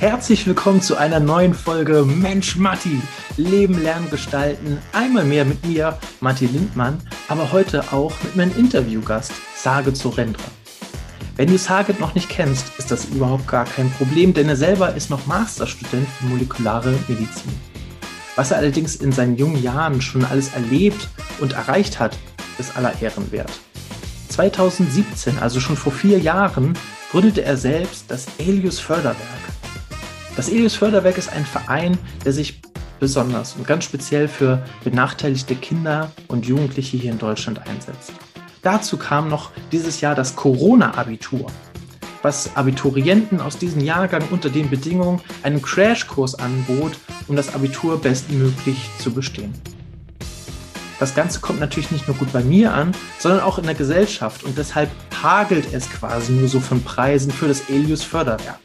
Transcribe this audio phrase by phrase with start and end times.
[0.00, 3.02] Herzlich willkommen zu einer neuen Folge Mensch Matti,
[3.36, 4.78] Leben, Lernen, Gestalten.
[4.92, 10.44] Einmal mehr mit mir, Matti Lindmann, aber heute auch mit meinem Interviewgast, Sage Zorendra.
[11.34, 14.94] Wenn du Saget noch nicht kennst, ist das überhaupt gar kein Problem, denn er selber
[14.94, 17.52] ist noch Masterstudent für molekulare Medizin.
[18.36, 21.08] Was er allerdings in seinen jungen Jahren schon alles erlebt
[21.40, 22.16] und erreicht hat,
[22.58, 23.50] ist aller Ehren wert.
[24.28, 26.74] 2017, also schon vor vier Jahren,
[27.10, 29.57] gründete er selbst das Elius Förderwerk.
[30.38, 32.60] Das Elius Förderwerk ist ein Verein, der sich
[33.00, 38.12] besonders und ganz speziell für benachteiligte Kinder und Jugendliche hier in Deutschland einsetzt.
[38.62, 41.50] Dazu kam noch dieses Jahr das Corona-Abitur,
[42.22, 46.92] was Abiturienten aus diesem Jahrgang unter den Bedingungen einen Crashkurs anbot,
[47.26, 49.52] um das Abitur bestmöglich zu bestehen.
[51.00, 54.44] Das Ganze kommt natürlich nicht nur gut bei mir an, sondern auch in der Gesellschaft
[54.44, 54.88] und deshalb
[55.20, 58.60] hagelt es quasi nur so von Preisen für das Elius Förderwerk.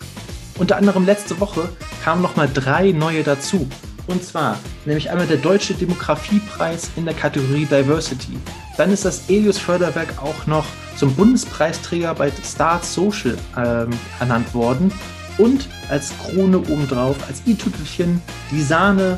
[0.58, 1.70] Unter anderem letzte Woche
[2.04, 3.68] kamen nochmal drei neue dazu.
[4.08, 8.38] Und zwar nämlich einmal der Deutsche Demografiepreis in der Kategorie Diversity.
[8.78, 10.66] Dann ist das Elius Förderwerk auch noch
[10.98, 14.92] zum Bundespreisträger bei Start Social ähm, ernannt worden.
[15.38, 19.18] Und als Krone obendrauf, als i-Tüpfelchen, die Sahne,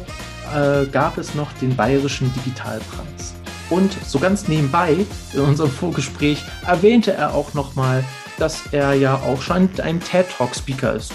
[0.54, 3.34] äh, gab es noch den Bayerischen Digitalpreis.
[3.70, 8.04] Und so ganz nebenbei in unserem Vorgespräch erwähnte er auch nochmal,
[8.38, 11.14] dass er ja auch schon ein TED Talk Speaker ist.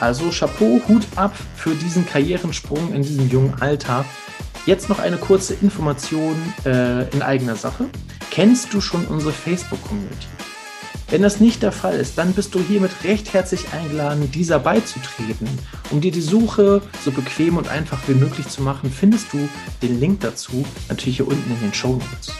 [0.00, 4.04] Also Chapeau, Hut ab für diesen Karrierensprung in diesem jungen Alter.
[4.66, 7.86] Jetzt noch eine kurze Information äh, in eigener Sache.
[8.30, 10.26] Kennst du schon unsere Facebook-Community?
[11.10, 15.48] Wenn das nicht der Fall ist, dann bist du hiermit recht herzlich eingeladen, dieser beizutreten.
[15.90, 19.48] Um dir die Suche so bequem und einfach wie möglich zu machen, findest du
[19.82, 22.32] den Link dazu natürlich hier unten in den Show Notes.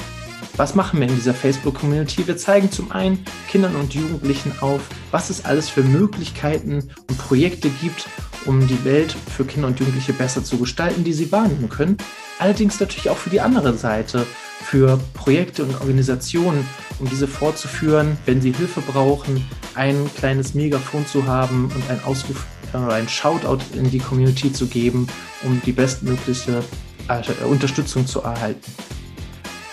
[0.57, 2.29] Was machen wir in dieser Facebook-Community?
[2.29, 7.71] Wir zeigen zum einen Kindern und Jugendlichen auf, was es alles für Möglichkeiten und Projekte
[7.83, 8.07] gibt,
[8.45, 11.97] um die Welt für Kinder und Jugendliche besser zu gestalten, die sie wahrnehmen können.
[12.39, 14.27] Allerdings natürlich auch für die andere Seite,
[14.63, 16.65] für Projekte und Organisationen,
[17.01, 19.45] um diese fortzuführen, wenn sie Hilfe brauchen,
[19.75, 24.53] ein kleines Megafon zu haben und ein Ausruf oder äh, ein Shoutout in die Community
[24.53, 25.09] zu geben,
[25.43, 26.63] um die bestmögliche
[27.09, 28.73] äh, Unterstützung zu erhalten.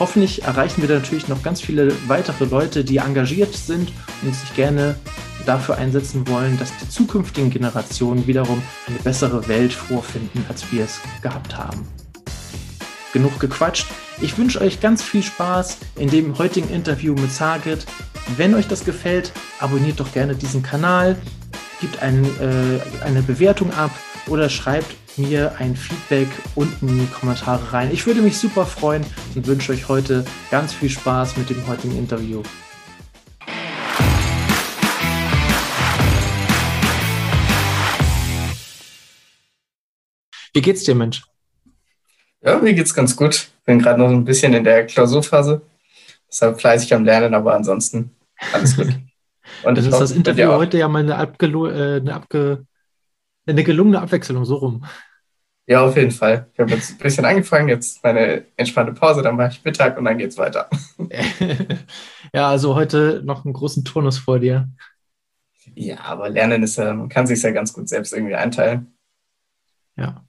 [0.01, 4.95] Hoffentlich erreichen wir natürlich noch ganz viele weitere Leute, die engagiert sind und sich gerne
[5.45, 10.99] dafür einsetzen wollen, dass die zukünftigen Generationen wiederum eine bessere Welt vorfinden, als wir es
[11.21, 11.87] gehabt haben.
[13.13, 13.85] Genug gequatscht.
[14.21, 17.85] Ich wünsche euch ganz viel Spaß in dem heutigen Interview mit Saget.
[18.37, 21.15] Wenn euch das gefällt, abonniert doch gerne diesen Kanal,
[21.81, 23.91] gebt ein, äh, eine Bewertung ab
[24.27, 27.91] oder schreibt mir ein Feedback unten in die Kommentare rein.
[27.91, 29.03] Ich würde mich super freuen
[29.35, 32.43] und wünsche euch heute ganz viel Spaß mit dem heutigen Interview.
[40.53, 41.23] Wie geht's dir, Mensch?
[42.41, 43.49] Ja, mir geht's ganz gut.
[43.65, 45.61] Bin gerade noch ein bisschen in der Klausurphase.
[46.27, 48.11] Deshalb fleißig am Lernen, aber ansonsten
[48.53, 48.89] alles gut.
[49.63, 52.65] Und das ist das Interview heute ja mal eine, äh, eine abge
[53.45, 54.85] eine gelungene Abwechslung, so rum.
[55.67, 56.49] Ja, auf jeden Fall.
[56.53, 60.05] Ich habe jetzt ein bisschen angefangen, jetzt meine entspannte Pause, dann mache ich Mittag und
[60.05, 60.69] dann geht's weiter.
[62.33, 64.69] ja, also heute noch einen großen Turnus vor dir.
[65.75, 68.97] Ja, aber Lernen ist ja, man kann sich ja ganz gut selbst irgendwie einteilen.
[69.95, 70.25] Ja.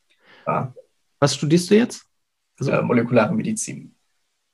[0.46, 0.74] ja.
[1.18, 2.04] Was studierst du jetzt?
[2.58, 3.94] Also, äh, molekulare Medizin.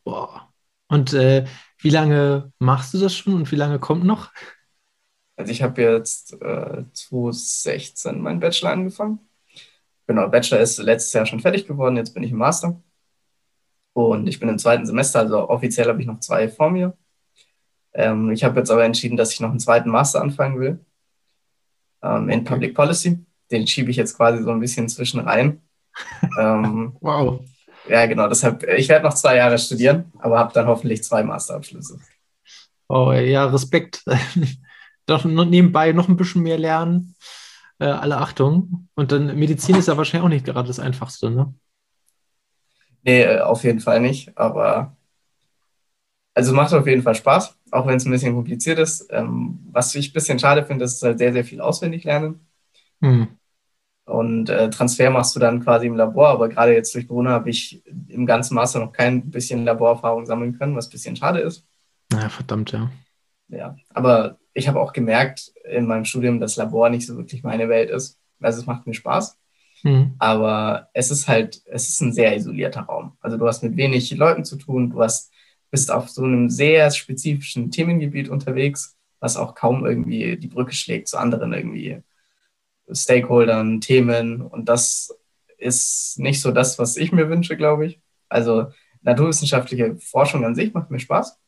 [0.05, 0.53] Boah.
[0.89, 1.45] Und äh,
[1.79, 4.31] wie lange machst du das schon und wie lange kommt noch?
[5.39, 9.21] Also ich habe jetzt äh, 2016 meinen Bachelor angefangen.
[10.09, 12.83] Genau, Bachelor ist letztes Jahr schon fertig geworden, jetzt bin ich im Master.
[13.93, 16.97] Und ich bin im zweiten Semester, also offiziell habe ich noch zwei vor mir.
[17.95, 20.85] Ähm, ich habe jetzt aber entschieden, dass ich noch einen zweiten Master anfangen will
[22.03, 23.25] ähm, in Public Policy.
[23.53, 25.63] Den schiebe ich jetzt quasi so ein bisschen zwischen rein.
[26.41, 27.41] ähm, wow.
[27.89, 28.29] Ja, genau.
[28.29, 32.01] Deshalb, ich werde noch zwei Jahre studieren, aber habe dann hoffentlich zwei Masterabschlüsse.
[32.89, 34.05] Oh ja, Respekt.
[35.09, 37.15] doch nebenbei noch ein bisschen mehr lernen.
[37.79, 38.89] Äh, alle Achtung.
[38.95, 41.55] Und dann Medizin ist ja wahrscheinlich auch nicht gerade das Einfachste, ne?
[43.03, 44.37] Nee, äh, auf jeden Fall nicht.
[44.37, 44.97] Aber
[46.35, 49.09] also macht auf jeden Fall Spaß, auch wenn es ein bisschen kompliziert ist.
[49.11, 52.47] Ähm, was ich ein bisschen schade finde, ist halt sehr, sehr viel auswendig lernen.
[53.01, 53.29] Hm.
[54.05, 57.51] Und äh, Transfer machst du dann quasi im Labor, aber gerade jetzt durch Corona habe
[57.51, 61.67] ich im ganzen Master noch kein bisschen Laborerfahrung sammeln können, was ein bisschen schade ist.
[62.11, 62.91] Na, verdammt, ja.
[63.49, 67.69] Ja, aber ich habe auch gemerkt in meinem Studium, dass Labor nicht so wirklich meine
[67.69, 68.19] Welt ist.
[68.41, 69.39] Also es macht mir Spaß.
[69.85, 70.15] Mhm.
[70.19, 73.17] Aber es ist halt, es ist ein sehr isolierter Raum.
[73.21, 75.33] Also du hast mit wenig Leuten zu tun, du hast,
[75.71, 81.09] bist auf so einem sehr spezifischen Themengebiet unterwegs, was auch kaum irgendwie die Brücke schlägt
[81.09, 82.03] zu anderen irgendwie
[82.91, 85.15] Stakeholdern, Themen und das
[85.59, 88.01] ist nicht so das, was ich mir wünsche, glaube ich.
[88.29, 88.73] Also
[89.03, 91.39] naturwissenschaftliche Forschung an sich macht mir Spaß.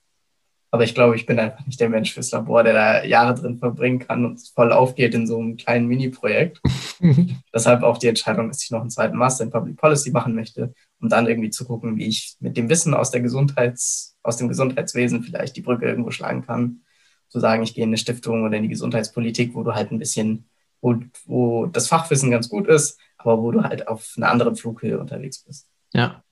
[0.72, 3.58] Aber ich glaube, ich bin einfach nicht der Mensch fürs Labor, der da Jahre drin
[3.58, 6.60] verbringen kann und voll aufgeht in so einem kleinen Mini-Projekt.
[7.54, 10.72] Deshalb auch die Entscheidung, dass ich noch einen zweiten Master in Public Policy machen möchte,
[11.00, 14.48] um dann irgendwie zu gucken, wie ich mit dem Wissen aus, der Gesundheits-, aus dem
[14.48, 16.82] Gesundheitswesen vielleicht die Brücke irgendwo schlagen kann.
[17.28, 19.98] Zu sagen, ich gehe in eine Stiftung oder in die Gesundheitspolitik, wo du halt ein
[19.98, 20.48] bisschen,
[20.80, 20.96] wo,
[21.26, 25.44] wo das Fachwissen ganz gut ist, aber wo du halt auf einer anderen Flughöhe unterwegs
[25.44, 25.66] bist.
[25.92, 26.22] Ja,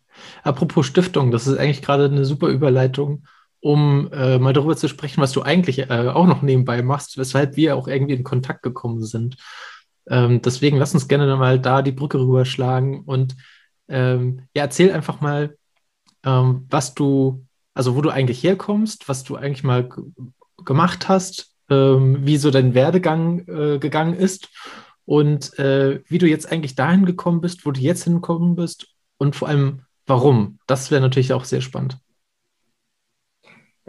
[0.42, 3.24] Apropos Stiftung, das ist eigentlich gerade eine super Überleitung,
[3.60, 7.56] um äh, mal darüber zu sprechen, was du eigentlich äh, auch noch nebenbei machst, weshalb
[7.56, 9.36] wir auch irgendwie in Kontakt gekommen sind.
[10.08, 13.36] Ähm, deswegen lass uns gerne mal da die Brücke rüberschlagen und
[13.88, 15.56] ähm, ja, erzähl einfach mal,
[16.24, 17.44] ähm, was du,
[17.74, 19.88] also wo du eigentlich herkommst, was du eigentlich mal
[20.64, 24.48] gemacht hast, ähm, wie so dein Werdegang äh, gegangen ist
[25.04, 28.88] und äh, wie du jetzt eigentlich dahin gekommen bist, wo du jetzt hingekommen bist
[29.18, 30.58] und vor allem, Warum?
[30.66, 31.98] Das wäre natürlich auch sehr spannend.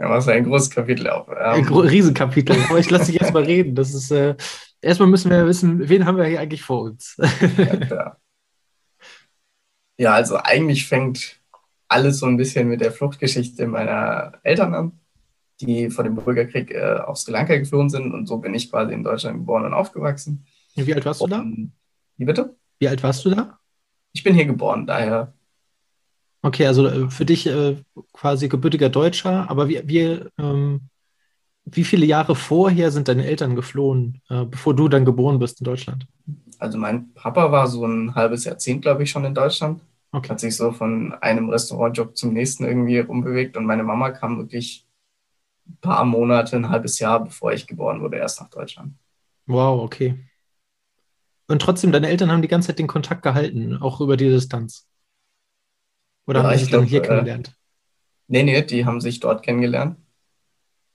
[0.00, 1.28] Ja, was ein großes Kapitel auch.
[1.28, 2.56] Ähm, ein Riesenkapitel.
[2.70, 3.74] Aber ich lasse dich erstmal reden.
[3.74, 4.34] Das ist, äh,
[4.80, 7.20] erstmal müssen wir wissen, wen haben wir hier eigentlich vor uns?
[7.90, 8.16] ja,
[9.98, 11.38] ja, also eigentlich fängt
[11.86, 15.00] alles so ein bisschen mit der Fluchtgeschichte meiner Eltern an,
[15.60, 18.14] die vor dem Bürgerkrieg äh, auf Sri Lanka geflohen sind.
[18.14, 20.46] Und so bin ich quasi in Deutschland geboren und aufgewachsen.
[20.76, 21.44] Wie alt warst du da?
[22.16, 22.56] Wie bitte?
[22.78, 23.58] Wie alt warst du da?
[24.12, 25.34] Ich bin hier geboren, daher
[26.42, 27.76] Okay, also äh, für dich äh,
[28.12, 30.88] quasi gebürtiger Deutscher, aber wie, wie, ähm,
[31.64, 35.64] wie viele Jahre vorher sind deine Eltern geflohen, äh, bevor du dann geboren bist in
[35.64, 36.06] Deutschland?
[36.58, 39.82] Also mein Papa war so ein halbes Jahrzehnt, glaube ich, schon in Deutschland.
[40.12, 40.30] Okay.
[40.30, 44.86] Hat sich so von einem Restaurantjob zum nächsten irgendwie rumbewegt und meine Mama kam wirklich
[45.68, 48.94] ein paar Monate, ein halbes Jahr, bevor ich geboren wurde, erst nach Deutschland.
[49.46, 50.18] Wow, okay.
[51.48, 54.89] Und trotzdem, deine Eltern haben die ganze Zeit den Kontakt gehalten, auch über die Distanz.
[56.30, 57.52] Oder ja, haben sie sich dann hier äh, kennengelernt?
[58.28, 59.96] Nee, nee, die haben sich dort kennengelernt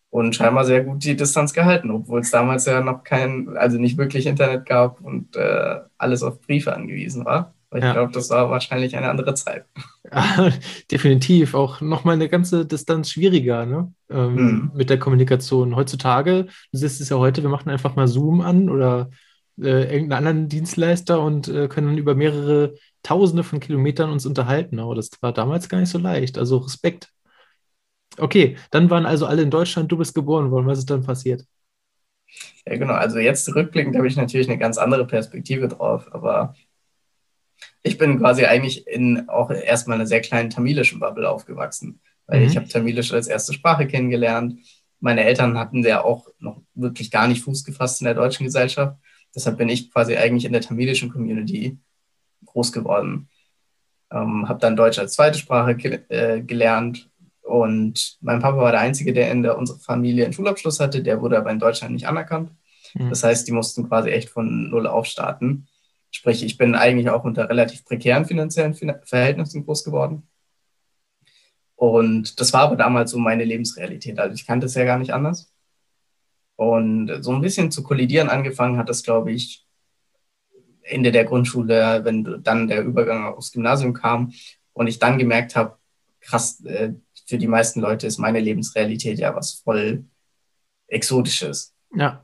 [0.10, 3.98] und scheinbar sehr gut die Distanz gehalten, obwohl es damals ja noch kein, also nicht
[3.98, 7.54] wirklich Internet gab und äh, alles auf Briefe angewiesen war.
[7.70, 7.92] Weil ich ja.
[7.92, 9.66] glaube, das war wahrscheinlich eine andere Zeit.
[10.10, 10.50] Ja,
[10.92, 11.54] definitiv.
[11.54, 13.92] Auch nochmal eine ganze Distanz schwieriger ne?
[14.10, 14.72] Ähm, mhm.
[14.74, 15.76] mit der Kommunikation.
[15.76, 19.10] Heutzutage, du siehst es ja heute, wir machen einfach mal Zoom an oder
[19.60, 24.80] äh, irgendeinen anderen Dienstleister und äh, können über mehrere Tausende von Kilometern uns unterhalten.
[24.80, 26.38] Aber das war damals gar nicht so leicht.
[26.38, 27.12] Also Respekt.
[28.18, 30.68] Okay, dann waren also alle in Deutschland, du bist geboren worden.
[30.68, 31.46] Was ist dann passiert?
[32.66, 32.94] Ja, genau.
[32.94, 36.08] Also jetzt rückblickend habe ich natürlich eine ganz andere Perspektive drauf.
[36.14, 36.56] Aber
[37.84, 42.02] ich bin quasi eigentlich in auch erstmal einer sehr kleinen tamilischen Bubble aufgewachsen.
[42.28, 42.48] Weil mhm.
[42.48, 44.60] ich habe Tamilisch als erste Sprache kennengelernt.
[45.00, 48.98] Meine Eltern hatten ja auch noch wirklich gar nicht Fuß gefasst in der deutschen Gesellschaft.
[49.36, 51.78] Deshalb bin ich quasi eigentlich in der tamilischen Community
[52.46, 53.30] groß geworden.
[54.12, 57.10] Ähm, habe dann Deutsch als zweite Sprache ge äh, gelernt
[57.46, 61.04] und mein Papa war der Einzige, der in der, unserer Familie einen Schulabschluss hatte.
[61.04, 62.52] Der wurde aber in Deutschland nicht anerkannt.
[62.96, 63.10] Mhm.
[63.10, 65.68] Das heißt, die mussten quasi echt von Null aufstarten.
[66.10, 70.28] Sprich, ich bin eigentlich auch unter relativ prekären finanziellen Verhältnissen groß geworden.
[71.76, 74.18] Und das war aber damals so meine Lebensrealität.
[74.18, 75.54] Also ich kannte es ja gar nicht anders.
[76.56, 79.66] Und so ein bisschen zu kollidieren angefangen hat das, glaube ich,
[80.84, 84.34] Ende der Grundschule, wenn dann der Übergang aufs Gymnasium kam
[84.74, 85.78] und ich dann gemerkt habe,
[86.22, 86.94] krass, äh,
[87.28, 90.06] für die meisten Leute ist meine Lebensrealität ja was voll
[90.88, 91.74] Exotisches.
[91.96, 92.24] Ja.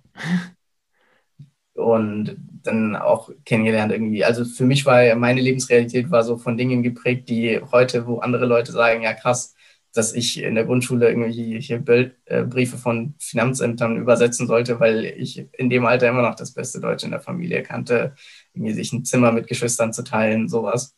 [1.73, 4.23] Und dann auch kennengelernt irgendwie.
[4.23, 8.45] Also für mich war meine Lebensrealität war so von Dingen geprägt, die heute, wo andere
[8.45, 9.55] Leute sagen, ja krass,
[9.93, 15.05] dass ich in der Grundschule irgendwie hier Bild, äh, Briefe von Finanzämtern übersetzen sollte, weil
[15.05, 18.15] ich in dem Alter immer noch das beste Deutsch in der Familie kannte,
[18.53, 20.95] irgendwie sich ein Zimmer mit Geschwistern zu teilen, sowas.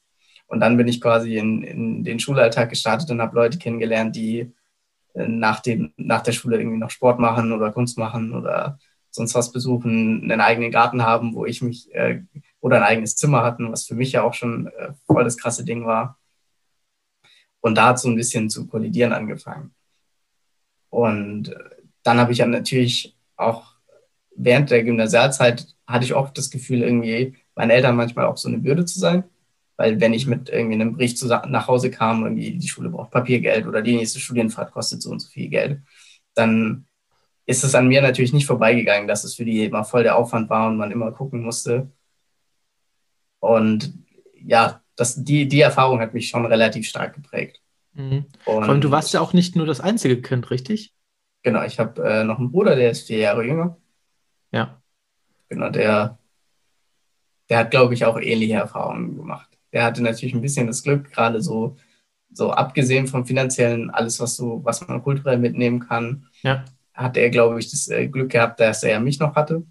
[0.48, 4.52] Und dann bin ich quasi in, in den Schulalltag gestartet und habe Leute kennengelernt, die
[5.14, 8.78] äh, nach, dem, nach der Schule irgendwie noch Sport machen oder Kunst machen oder
[9.10, 12.22] sonst was besuchen, einen eigenen Garten haben, wo ich mich äh,
[12.62, 15.66] oder ein eigenes Zimmer hatten, was für mich ja auch schon äh, voll das krasse
[15.66, 16.18] Ding war.
[17.64, 19.74] Und da hat so ein bisschen zu kollidieren angefangen.
[20.90, 21.56] Und
[22.04, 23.74] dann habe ich ja natürlich auch
[24.36, 28.58] während der Gymnasialzeit hatte ich oft das Gefühl, irgendwie meinen Eltern manchmal auch so eine
[28.58, 29.24] Bürde zu sein.
[29.78, 33.66] Weil wenn ich mit irgendwie einem Bericht nach Hause kam, irgendwie die Schule braucht Papiergeld
[33.66, 35.82] oder die nächste Studienfahrt kostet so und so viel Geld,
[36.36, 36.86] dann
[37.46, 40.50] ist es an mir natürlich nicht vorbeigegangen, dass es für die immer voll der Aufwand
[40.50, 41.90] war und man immer gucken musste.
[43.40, 43.94] Und
[44.36, 47.62] ja, das, die, die Erfahrung hat mich schon relativ stark geprägt.
[47.94, 48.26] Mhm.
[48.46, 50.94] Und allem, du warst ja auch nicht nur das einzige Kind, richtig?
[51.44, 53.78] Genau, ich habe äh, noch einen Bruder, der ist vier Jahre jünger.
[54.52, 54.82] Ja.
[55.50, 56.18] Genau, der
[57.50, 59.50] der hat, glaube ich, auch ähnliche Erfahrungen gemacht.
[59.72, 61.78] Der hatte natürlich ein bisschen das Glück, gerade so,
[62.32, 66.66] so abgesehen vom finanziellen, alles, was so, was man kulturell mitnehmen kann, ja.
[66.94, 69.64] hat er, glaube ich, das äh, Glück gehabt, dass er mich noch hatte.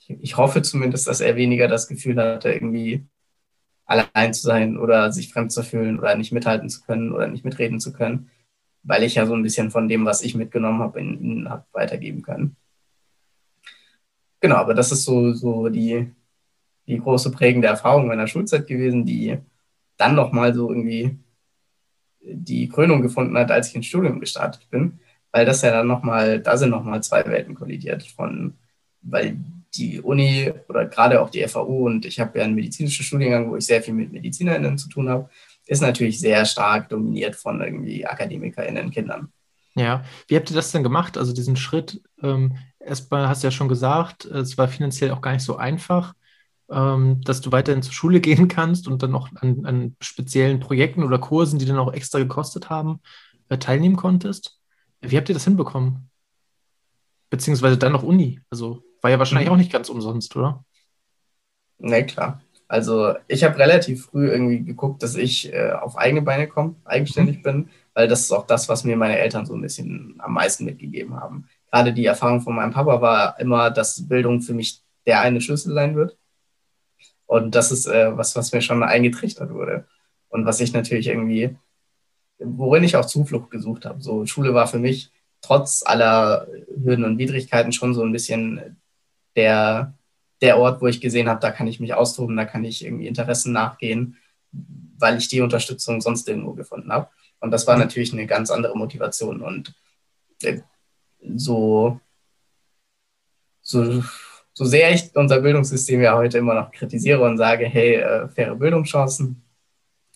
[0.00, 3.06] Ich, ich hoffe zumindest, dass er weniger das Gefühl hatte, irgendwie
[3.90, 7.44] allein zu sein oder sich fremd zu fühlen oder nicht mithalten zu können oder nicht
[7.44, 8.30] mitreden zu können,
[8.84, 11.64] weil ich ja so ein bisschen von dem, was ich mitgenommen habe, in ihn habe
[11.72, 12.56] weitergeben können.
[14.40, 16.08] Genau, aber das ist so, so die,
[16.86, 19.38] die große prägende Erfahrung meiner Schulzeit gewesen, die
[19.96, 21.18] dann nochmal so irgendwie
[22.22, 25.00] die Krönung gefunden hat, als ich ins Studium gestartet bin,
[25.32, 28.54] weil das ja dann nochmal, da sind nochmal zwei Welten kollidiert von,
[29.02, 29.38] weil
[29.74, 33.56] die Uni oder gerade auch die FAU und ich habe ja einen medizinischen Studiengang, wo
[33.56, 35.28] ich sehr viel mit MedizinerInnen zu tun habe,
[35.66, 39.32] ist natürlich sehr stark dominiert von irgendwie AkademikerInnen, Kindern.
[39.76, 41.16] Ja, wie habt ihr das denn gemacht?
[41.16, 45.32] Also diesen Schritt, ähm, erstmal hast du ja schon gesagt, es war finanziell auch gar
[45.32, 46.14] nicht so einfach,
[46.70, 51.04] ähm, dass du weiterhin zur Schule gehen kannst und dann auch an, an, speziellen Projekten
[51.04, 53.00] oder Kursen, die dann auch extra gekostet haben,
[53.48, 54.58] äh, teilnehmen konntest.
[55.00, 56.10] Wie habt ihr das hinbekommen?
[57.30, 58.40] Beziehungsweise dann noch Uni.
[58.50, 59.54] Also war ja wahrscheinlich mhm.
[59.54, 60.64] auch nicht ganz umsonst, oder?
[61.78, 62.42] Ne, klar.
[62.68, 67.38] Also ich habe relativ früh irgendwie geguckt, dass ich äh, auf eigene Beine komme, eigenständig
[67.38, 67.42] mhm.
[67.42, 70.64] bin, weil das ist auch das, was mir meine Eltern so ein bisschen am meisten
[70.64, 71.48] mitgegeben haben.
[71.70, 75.74] Gerade die Erfahrung von meinem Papa war immer, dass Bildung für mich der eine Schlüssel
[75.74, 76.16] sein wird.
[77.26, 79.86] Und das ist äh, was, was mir schon eingetrichtert wurde.
[80.28, 81.56] Und was ich natürlich irgendwie,
[82.38, 84.00] worin ich auch Zuflucht gesucht habe.
[84.00, 86.46] So Schule war für mich trotz aller
[86.82, 88.79] Hürden und Widrigkeiten schon so ein bisschen
[89.36, 89.94] der,
[90.40, 93.06] der Ort, wo ich gesehen habe, da kann ich mich austoben, da kann ich irgendwie
[93.06, 94.16] Interessen nachgehen,
[94.98, 97.08] weil ich die Unterstützung sonst irgendwo gefunden habe.
[97.40, 97.82] Und das war mhm.
[97.82, 99.40] natürlich eine ganz andere Motivation.
[99.40, 99.74] Und
[100.42, 100.60] äh,
[101.36, 102.00] so,
[103.62, 104.02] so,
[104.52, 108.56] so sehr ich unser Bildungssystem ja heute immer noch kritisiere und sage, hey, äh, faire
[108.56, 109.42] Bildungschancen,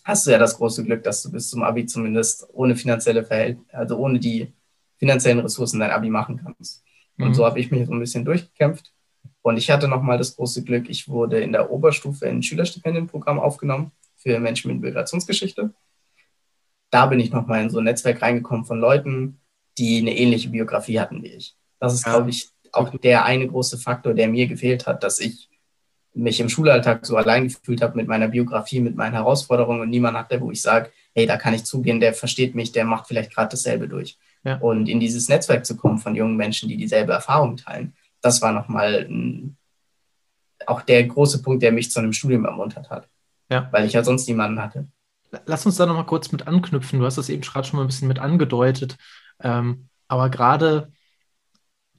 [0.03, 3.73] hast du ja das große Glück, dass du bis zum Abi zumindest ohne finanzielle Verhältnisse,
[3.73, 4.53] also ohne die
[4.97, 6.83] finanziellen Ressourcen dein Abi machen kannst.
[7.17, 7.33] Und mhm.
[7.33, 8.93] so habe ich mich so ein bisschen durchgekämpft.
[9.45, 13.39] Und ich hatte nochmal das große Glück, ich wurde in der Oberstufe in ein Schülerstipendienprogramm
[13.39, 15.71] aufgenommen für Menschen mit Migrationsgeschichte.
[16.89, 19.39] Da bin ich nochmal in so ein Netzwerk reingekommen von Leuten,
[19.77, 21.55] die eine ähnliche Biografie hatten wie ich.
[21.79, 22.13] Das ist, ja.
[22.13, 25.47] glaube ich, auch der eine große Faktor, der mir gefehlt hat, dass ich
[26.15, 30.17] mich im Schulalltag so allein gefühlt habe mit meiner Biografie, mit meinen Herausforderungen und niemand
[30.17, 33.31] hatte, wo ich sage, hey, da kann ich zugehen, der versteht mich, der macht vielleicht
[33.31, 34.17] gerade dasselbe durch.
[34.43, 34.57] Ja.
[34.57, 37.93] Und in dieses Netzwerk zu kommen von jungen Menschen, die dieselbe Erfahrung teilen,
[38.25, 39.07] das war nochmal
[40.65, 43.07] auch der große Punkt, der mich zu einem Studium ermuntert hat.
[43.49, 43.69] Ja.
[43.71, 44.87] Weil ich ja sonst niemanden hatte.
[45.45, 46.99] Lass uns da nochmal kurz mit anknüpfen.
[46.99, 48.97] Du hast das eben gerade schon mal ein bisschen mit angedeutet.
[49.41, 50.91] Ähm, aber gerade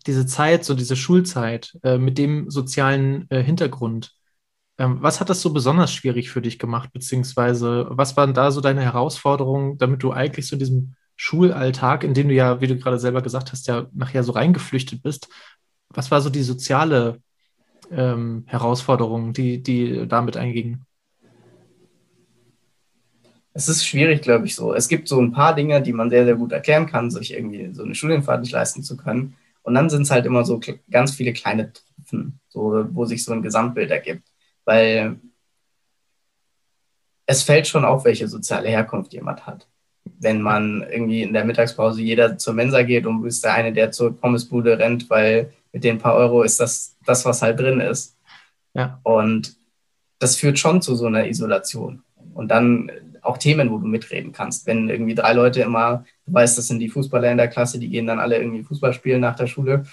[0.06, 4.12] diese Zeit, so diese Schulzeit äh, mit dem sozialen äh, Hintergrund,
[4.78, 6.90] ähm, was hat das so besonders schwierig für dich gemacht?
[6.92, 12.14] Beziehungsweise was waren da so deine Herausforderungen, damit du eigentlich so in diesem Schulalltag, in
[12.14, 15.28] dem du ja, wie du gerade selber gesagt hast, ja nachher so reingeflüchtet bist,
[15.96, 17.20] was war so die soziale
[17.90, 20.80] ähm, Herausforderung, die, die damit einging?
[23.54, 24.74] Es ist schwierig, glaube ich, so.
[24.74, 27.72] Es gibt so ein paar Dinge, die man sehr, sehr gut erklären kann, sich irgendwie
[27.72, 29.36] so eine Studienfahrt nicht leisten zu können.
[29.62, 30.60] Und dann sind es halt immer so
[30.90, 34.28] ganz viele kleine Tropfen, so, wo sich so ein Gesamtbild ergibt.
[34.64, 35.18] Weil
[37.24, 39.66] es fällt schon auf, welche soziale Herkunft jemand hat
[40.18, 43.72] wenn man irgendwie in der Mittagspause jeder zur Mensa geht und du bist der eine,
[43.72, 47.80] der zur Pommesbude rennt, weil mit den paar Euro ist das das, was halt drin
[47.80, 48.16] ist.
[48.72, 48.98] Ja.
[49.02, 49.58] Und
[50.18, 52.02] das führt schon zu so einer Isolation.
[52.32, 52.90] Und dann
[53.20, 54.66] auch Themen, wo du mitreden kannst.
[54.66, 57.90] Wenn irgendwie drei Leute immer, du weißt, das sind die Fußballer in der Klasse, die
[57.90, 59.84] gehen dann alle irgendwie Fußball spielen nach der Schule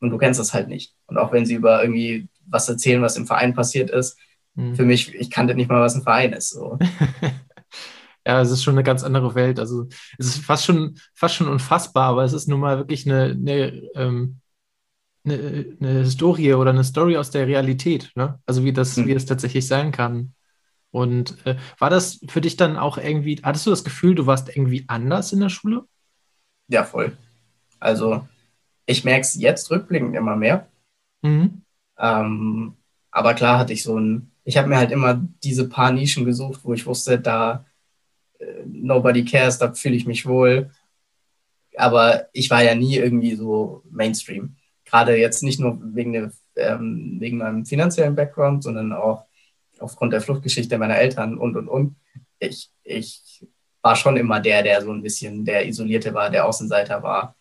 [0.00, 0.94] und du kennst das halt nicht.
[1.06, 4.18] Und auch wenn sie über irgendwie was erzählen, was im Verein passiert ist,
[4.54, 4.74] mhm.
[4.74, 6.50] für mich, ich kannte nicht mal, was ein Verein ist.
[6.50, 6.78] So.
[8.26, 9.58] ja, es ist schon eine ganz andere Welt.
[9.58, 13.30] Also es ist fast schon, fast schon unfassbar, aber es ist nun mal wirklich eine,
[13.30, 14.40] eine, ähm,
[15.26, 18.40] eine, eine Historie oder eine Story aus der Realität, ne?
[18.46, 19.06] Also wie das, mhm.
[19.06, 20.32] wie das tatsächlich sein kann.
[20.90, 24.48] Und äh, war das für dich dann auch irgendwie, hattest du das Gefühl, du warst
[24.48, 25.84] irgendwie anders in der Schule?
[26.68, 27.16] Ja, voll.
[27.78, 28.26] Also
[28.86, 30.68] ich merke es jetzt rückblickend immer mehr.
[31.22, 31.62] Mhm.
[31.98, 32.76] Ähm,
[33.10, 36.60] aber klar hatte ich so ein, ich habe mir halt immer diese paar Nischen gesucht,
[36.62, 37.66] wo ich wusste, da
[38.66, 40.70] Nobody Cares, da fühle ich mich wohl.
[41.76, 44.56] Aber ich war ja nie irgendwie so Mainstream.
[44.96, 49.26] Gerade jetzt nicht nur wegen, der, ähm, wegen meinem finanziellen Background, sondern auch
[49.78, 51.96] aufgrund der Fluchtgeschichte meiner Eltern und, und, und.
[52.38, 53.46] Ich, ich
[53.82, 57.36] war schon immer der, der so ein bisschen der Isolierte war, der Außenseiter war.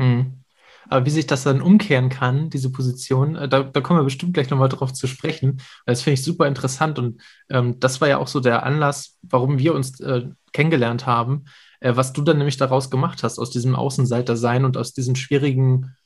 [0.00, 0.42] Hm.
[0.88, 4.34] Aber wie sich das dann umkehren kann, diese Position, äh, da, da kommen wir bestimmt
[4.34, 5.60] gleich nochmal drauf zu sprechen.
[5.86, 9.60] Das finde ich super interessant und ähm, das war ja auch so der Anlass, warum
[9.60, 11.44] wir uns äh, kennengelernt haben,
[11.82, 15.96] äh, was du dann nämlich daraus gemacht hast, aus diesem Außenseiter-Sein und aus diesem schwierigen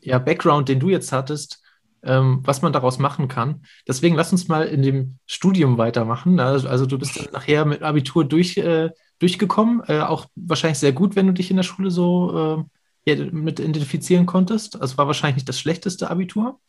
[0.00, 1.62] ja, Background, den du jetzt hattest,
[2.02, 3.62] ähm, was man daraus machen kann.
[3.88, 6.38] Deswegen lass uns mal in dem Studium weitermachen.
[6.38, 10.92] Also, also du bist dann nachher mit Abitur durch, äh, durchgekommen, äh, auch wahrscheinlich sehr
[10.92, 12.64] gut, wenn du dich in der Schule so
[13.06, 14.80] äh, ja, mit identifizieren konntest.
[14.80, 16.60] Also war wahrscheinlich nicht das schlechteste Abitur.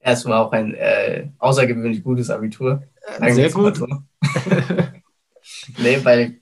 [0.00, 2.82] Es war auch ein äh, außergewöhnlich gutes Abitur.
[3.30, 3.76] Sehr gut.
[3.76, 3.86] So.
[5.78, 6.40] nee, weil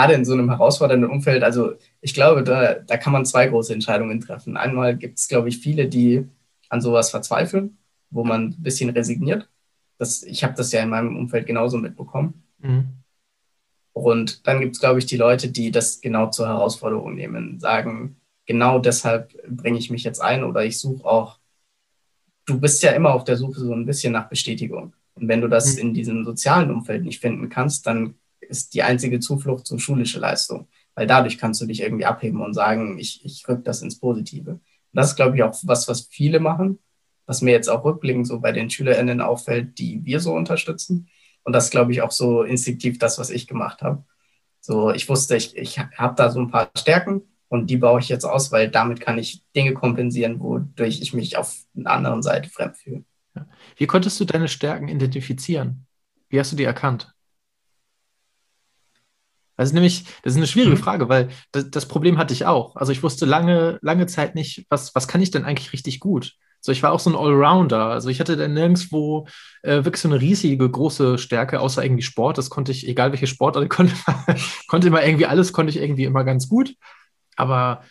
[0.00, 3.72] gerade in so einem herausfordernden Umfeld, also ich glaube, da, da kann man zwei große
[3.72, 4.56] Entscheidungen treffen.
[4.56, 6.26] Einmal gibt es, glaube ich, viele, die
[6.70, 7.76] an sowas verzweifeln,
[8.10, 9.48] wo man ein bisschen resigniert.
[9.98, 12.44] Das, ich habe das ja in meinem Umfeld genauso mitbekommen.
[12.58, 12.88] Mhm.
[13.92, 18.16] Und dann gibt es, glaube ich, die Leute, die das genau zur Herausforderung nehmen, sagen,
[18.46, 21.38] genau deshalb bringe ich mich jetzt ein oder ich suche auch,
[22.46, 24.94] du bist ja immer auf der Suche so ein bisschen nach Bestätigung.
[25.14, 25.80] Und wenn du das mhm.
[25.80, 30.68] in diesem sozialen Umfeld nicht finden kannst, dann ist die einzige Zuflucht so schulische Leistung.
[30.94, 34.52] Weil dadurch kannst du dich irgendwie abheben und sagen, ich, ich rück das ins Positive.
[34.52, 34.60] Und
[34.92, 36.78] das ist, glaube ich, auch was, was viele machen,
[37.26, 41.08] was mir jetzt auch rückblickend so bei den SchülerInnen auffällt, die wir so unterstützen.
[41.44, 44.04] Und das glaube ich auch so instinktiv das, was ich gemacht habe.
[44.60, 48.08] So, ich wusste, ich, ich habe da so ein paar Stärken und die baue ich
[48.08, 52.50] jetzt aus, weil damit kann ich Dinge kompensieren, wodurch ich mich auf einer anderen Seite
[52.50, 53.04] fremd fühle.
[53.76, 55.86] Wie konntest du deine Stärken identifizieren?
[56.28, 57.14] Wie hast du die erkannt?
[59.60, 60.80] Also nämlich, das ist eine schwierige mhm.
[60.80, 62.76] Frage, weil das, das, Problem hatte ich auch.
[62.76, 66.32] Also ich wusste lange, lange Zeit nicht, was, was kann ich denn eigentlich richtig gut?
[66.62, 67.84] So, ich war auch so ein Allrounder.
[67.88, 69.26] Also ich hatte dann nirgendwo
[69.62, 72.38] äh, wirklich so eine riesige, große Stärke, außer irgendwie Sport.
[72.38, 73.92] Das konnte ich, egal welche Sportart, konnte,
[74.66, 76.74] konnte immer irgendwie alles, konnte ich irgendwie immer ganz gut.
[77.36, 77.82] Aber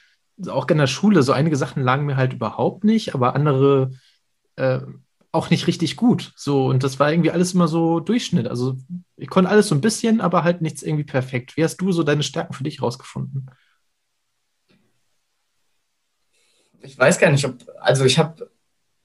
[0.48, 3.92] auch in der Schule, so einige Sachen lagen mir halt überhaupt nicht, aber andere
[4.56, 4.80] äh,
[5.32, 6.34] auch nicht richtig gut.
[6.36, 8.48] So, und das war irgendwie alles immer so Durchschnitt.
[8.48, 8.78] Also
[9.16, 11.56] ich konnte alles so ein bisschen, aber halt nichts irgendwie perfekt.
[11.56, 13.50] Wie hast du so deine Stärken für dich rausgefunden?
[16.82, 18.50] Ich weiß gar nicht, ob, also ich habe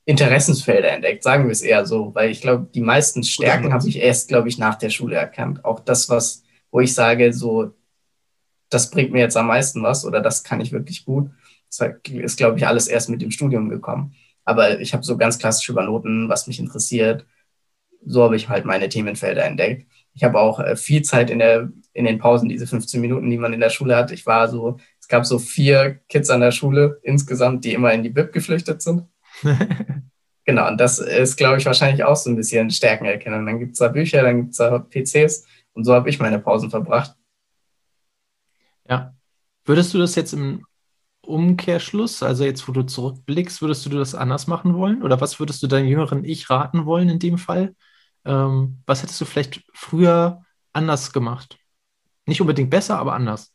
[0.07, 3.97] Interessensfelder entdeckt, sagen wir es eher so, weil ich glaube, die meisten Stärken habe ich
[3.97, 5.65] erst, glaube ich, nach der Schule erkannt.
[5.65, 7.75] Auch das, was, wo ich sage, so,
[8.71, 11.31] das bringt mir jetzt am meisten was oder das kann ich wirklich gut,
[11.69, 14.15] das ist, glaube ich, alles erst mit dem Studium gekommen.
[14.45, 17.27] Aber ich habe so ganz klassisch über Noten, was mich interessiert.
[18.05, 19.87] So habe ich halt meine Themenfelder entdeckt.
[20.13, 23.39] Ich habe auch äh, viel Zeit in, der, in den Pausen, diese 15 Minuten, die
[23.39, 24.13] man in der Schule hat.
[24.13, 28.03] Ich war so, es gab so vier Kids an der Schule insgesamt, die immer in
[28.03, 29.05] die Bib geflüchtet sind.
[30.45, 33.45] genau, und das ist, glaube ich, wahrscheinlich auch so ein bisschen Stärkenerkennung.
[33.45, 36.39] Dann gibt es da Bücher, dann gibt es da PCs und so habe ich meine
[36.39, 37.17] Pausen verbracht.
[38.89, 39.15] Ja.
[39.65, 40.65] Würdest du das jetzt im
[41.27, 45.03] Umkehrschluss, also jetzt, wo du zurückblickst, würdest du das anders machen wollen?
[45.03, 47.75] Oder was würdest du deinem jüngeren Ich raten wollen in dem Fall?
[48.25, 51.59] Ähm, was hättest du vielleicht früher anders gemacht?
[52.27, 53.53] Nicht unbedingt besser, aber anders.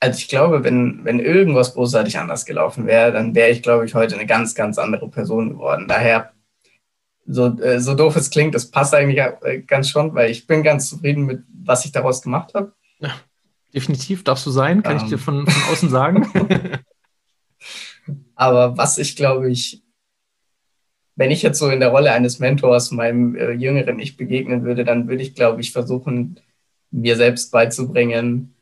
[0.00, 3.94] Also ich glaube, wenn, wenn irgendwas großartig anders gelaufen wäre, dann wäre ich, glaube ich,
[3.94, 5.88] heute eine ganz, ganz andere Person geworden.
[5.88, 6.32] Daher,
[7.26, 10.62] so, äh, so doof es klingt, das passt eigentlich äh, ganz schon, weil ich bin
[10.62, 12.74] ganz zufrieden mit, was ich daraus gemacht habe.
[12.98, 13.14] Ja.
[13.74, 15.02] Definitiv darfst du sein, kann um.
[15.02, 15.20] ich dir ähm.
[15.20, 16.28] von, von außen sagen.
[18.34, 19.82] Aber was ich glaube ich,
[21.16, 24.84] wenn ich jetzt so in der Rolle eines Mentors meinem äh, jüngeren Ich begegnen würde,
[24.84, 26.40] dann würde ich, glaube ich, versuchen,
[26.90, 28.54] mir selbst beizubringen,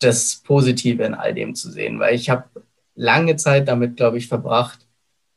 [0.00, 1.98] das Positive in all dem zu sehen.
[1.98, 2.44] Weil ich habe
[2.94, 4.86] lange Zeit damit, glaube ich, verbracht,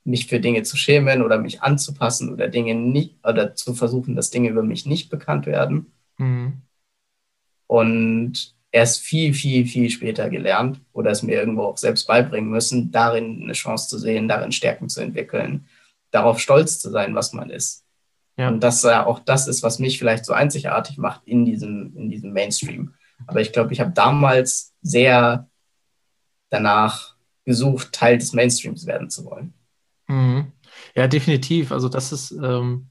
[0.03, 4.29] mich für Dinge zu schämen oder mich anzupassen oder Dinge nicht oder zu versuchen, dass
[4.29, 5.93] Dinge über mich nicht bekannt werden.
[6.17, 6.61] Mhm.
[7.67, 12.91] Und erst viel, viel, viel später gelernt oder es mir irgendwo auch selbst beibringen müssen,
[12.91, 15.67] darin eine Chance zu sehen, darin Stärken zu entwickeln,
[16.11, 17.83] darauf stolz zu sein, was man ist.
[18.37, 18.49] Ja.
[18.49, 22.09] Und dass ja auch das ist, was mich vielleicht so einzigartig macht in diesem, in
[22.09, 22.93] diesem Mainstream.
[23.25, 25.49] Aber ich glaube, ich habe damals sehr
[26.49, 29.53] danach gesucht, Teil des Mainstreams werden zu wollen.
[30.07, 30.51] Mhm.
[30.95, 31.71] Ja, definitiv.
[31.71, 32.89] Also das ist, ähm,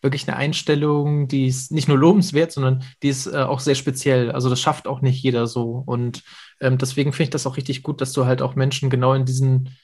[0.00, 4.30] wirklich eine Einstellung, die ist nicht nur lobenswert, sondern die ist äh, auch sehr speziell.
[4.30, 5.82] Also das schafft auch nicht jeder so.
[5.84, 6.22] Und
[6.60, 9.24] ähm, deswegen finde ich das auch richtig gut, dass du halt auch Menschen genau in
[9.24, 9.76] diesen,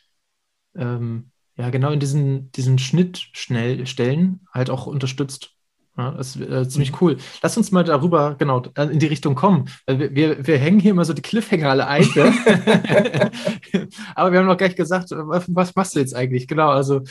[0.77, 5.50] ähm, ja, genau in diesen, diesen Schnittstellen halt auch unterstützt.
[5.96, 6.98] Ja, das ist äh, ziemlich mhm.
[7.00, 7.16] cool.
[7.42, 9.68] Lass uns mal darüber, genau, in die Richtung kommen.
[9.87, 12.05] Wir, wir, wir hängen hier immer so die Cliffhanger alle ein.
[14.16, 16.48] Aber wir haben noch gleich gesagt, was machst du jetzt eigentlich?
[16.48, 17.03] Genau, also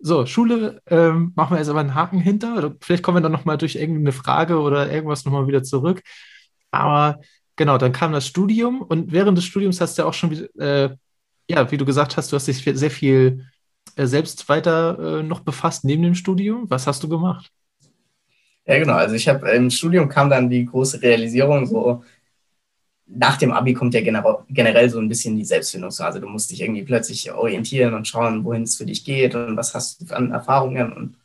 [0.00, 2.74] so, Schule ähm, machen wir jetzt aber einen Haken hinter.
[2.80, 6.02] Vielleicht kommen wir dann nochmal durch irgendeine Frage oder irgendwas nochmal wieder zurück.
[6.70, 7.20] Aber
[7.56, 10.90] genau, dann kam das Studium und während des Studiums hast du ja auch schon, äh,
[11.48, 13.46] ja, wie du gesagt hast, du hast dich sehr viel
[13.96, 16.70] äh, selbst weiter äh, noch befasst neben dem Studium.
[16.70, 17.50] Was hast du gemacht?
[18.66, 18.94] Ja, genau.
[18.94, 22.04] Also ich habe im Studium kam dann die große Realisierung, so
[23.12, 26.20] nach dem Abi kommt ja generell so ein bisschen die Selbstfindungsphase.
[26.20, 29.74] Du musst dich irgendwie plötzlich orientieren und schauen, wohin es für dich geht und was
[29.74, 31.16] hast du an Erfahrungen und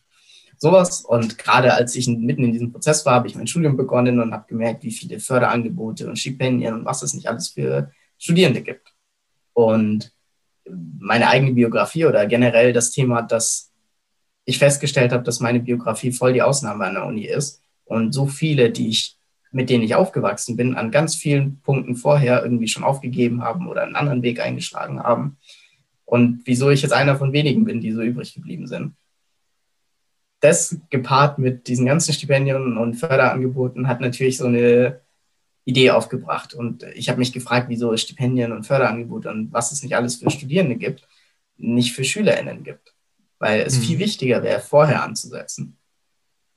[0.58, 1.02] sowas.
[1.02, 4.34] Und gerade als ich mitten in diesem Prozess war, habe ich mein Studium begonnen und
[4.34, 8.94] habe gemerkt, wie viele Förderangebote und Stipendien und was es nicht alles für Studierende gibt.
[9.54, 10.12] Und
[11.00, 13.72] meine eigene Biografie oder generell das Thema, dass
[14.46, 18.26] ich festgestellt habe, dass meine Biografie voll die Ausnahme an der Uni ist und so
[18.26, 19.18] viele, die ich
[19.56, 23.84] mit denen ich aufgewachsen bin, an ganz vielen Punkten vorher irgendwie schon aufgegeben haben oder
[23.84, 25.38] einen anderen Weg eingeschlagen haben.
[26.04, 28.96] Und wieso ich jetzt einer von wenigen bin, die so übrig geblieben sind.
[30.42, 35.00] Das gepaart mit diesen ganzen Stipendien und Förderangeboten hat natürlich so eine
[35.64, 36.54] Idee aufgebracht.
[36.54, 40.18] Und ich habe mich gefragt, wieso es Stipendien und Förderangebote und was es nicht alles
[40.18, 41.08] für Studierende gibt,
[41.56, 42.94] nicht für SchülerInnen gibt.
[43.40, 43.84] Weil es mhm.
[43.84, 45.78] viel wichtiger wäre, vorher anzusetzen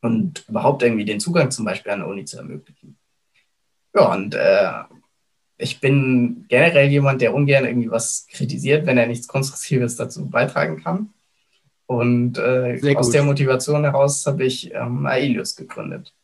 [0.01, 2.97] und überhaupt irgendwie den Zugang zum Beispiel an der Uni zu ermöglichen.
[3.95, 4.73] Ja, und äh,
[5.57, 10.83] ich bin generell jemand, der ungern irgendwie was kritisiert, wenn er nichts Konstruktives dazu beitragen
[10.83, 11.11] kann.
[11.87, 16.15] Und äh, aus der Motivation heraus habe ich ähm, Aelius gegründet.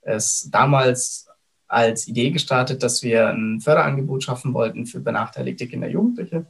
[0.00, 1.28] Es damals
[1.66, 6.46] als Idee gestartet, dass wir ein Förderangebot schaffen wollten für benachteiligte Kinder und Jugendliche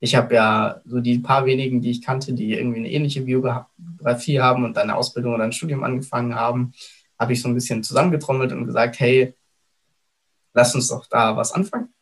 [0.00, 4.40] ich habe ja so die paar wenigen, die ich kannte, die irgendwie eine ähnliche Biografie
[4.40, 6.72] haben und eine Ausbildung oder ein Studium angefangen haben,
[7.18, 9.34] habe ich so ein bisschen zusammengetrommelt und gesagt, hey,
[10.52, 11.92] lass uns doch da was anfangen.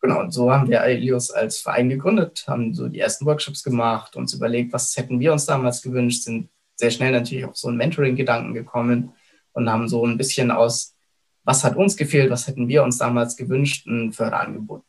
[0.00, 4.16] Genau, und so haben wir Aelius als Verein gegründet, haben so die ersten Workshops gemacht,
[4.16, 7.76] uns überlegt, was hätten wir uns damals gewünscht, sind sehr schnell natürlich auf so einen
[7.76, 9.12] Mentoring-Gedanken gekommen
[9.52, 10.96] und haben so ein bisschen aus,
[11.44, 14.82] was hat uns gefehlt, was hätten wir uns damals gewünscht, ein Förderangebot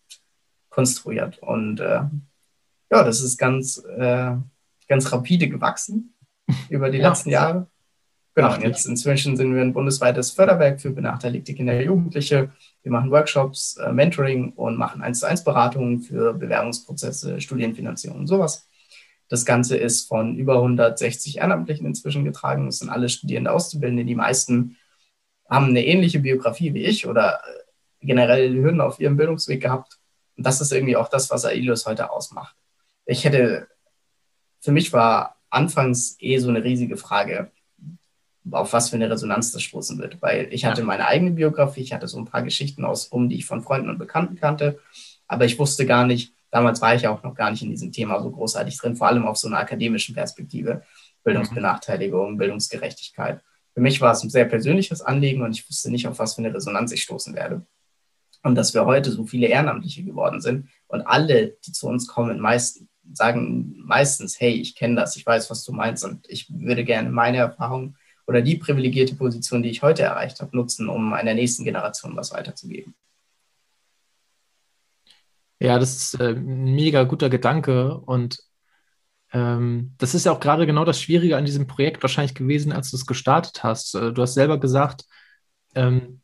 [0.74, 1.40] konstruiert.
[1.40, 2.02] Und äh,
[2.92, 4.36] ja, das ist ganz, äh,
[4.88, 6.14] ganz rapide gewachsen
[6.70, 7.10] über die ja.
[7.10, 7.68] letzten Jahre.
[8.36, 12.52] Genau, und jetzt inzwischen sind wir ein bundesweites Förderwerk für benachteiligte Kinder und Jugendliche.
[12.82, 18.28] Wir machen Workshops, äh, Mentoring und machen 1 zu 1 Beratungen für Bewerbungsprozesse, Studienfinanzierung und
[18.28, 18.68] sowas.
[19.30, 22.66] Das Ganze ist von über 160 Ehrenamtlichen inzwischen getragen.
[22.66, 24.04] Das sind alle Studierende Auszubildende.
[24.04, 24.78] Die meisten
[25.48, 30.00] haben eine ähnliche Biografie wie ich oder äh, generell Hürden auf ihrem Bildungsweg gehabt
[30.38, 32.56] und das ist irgendwie auch das, was Ailios heute ausmacht.
[33.06, 33.68] Ich hätte,
[34.60, 37.52] für mich war anfangs eh so eine riesige Frage,
[38.52, 41.94] auf was für eine Resonanz das stoßen wird, weil ich hatte meine eigene Biografie, ich
[41.94, 44.80] hatte so ein paar Geschichten aus um, die ich von Freunden und Bekannten kannte,
[45.28, 48.22] aber ich wusste gar nicht, damals war ich auch noch gar nicht in diesem Thema
[48.22, 50.84] so großartig drin, vor allem auf so einer akademischen Perspektive,
[51.24, 53.42] Bildungsbenachteiligung, Bildungsgerechtigkeit.
[53.74, 56.42] Für mich war es ein sehr persönliches Anliegen und ich wusste nicht, auf was für
[56.42, 57.66] eine Resonanz ich stoßen werde.
[58.44, 62.40] Und dass wir heute so viele Ehrenamtliche geworden sind und alle, die zu uns kommen,
[62.40, 66.84] meist, sagen meistens, hey, ich kenne das, ich weiß, was du meinst und ich würde
[66.84, 67.96] gerne meine Erfahrung
[68.28, 72.34] oder die privilegierte Position, die ich heute erreicht habe, nutzen, um einer nächsten Generation was
[72.34, 72.94] weiterzugeben.
[75.60, 78.40] Ja, das ist äh, ein mega guter Gedanke und
[79.32, 82.92] ähm, das ist ja auch gerade genau das Schwierige an diesem Projekt wahrscheinlich gewesen, als
[82.92, 83.96] du es gestartet hast.
[83.96, 85.06] Äh, du hast selber gesagt,
[85.76, 86.22] ähm,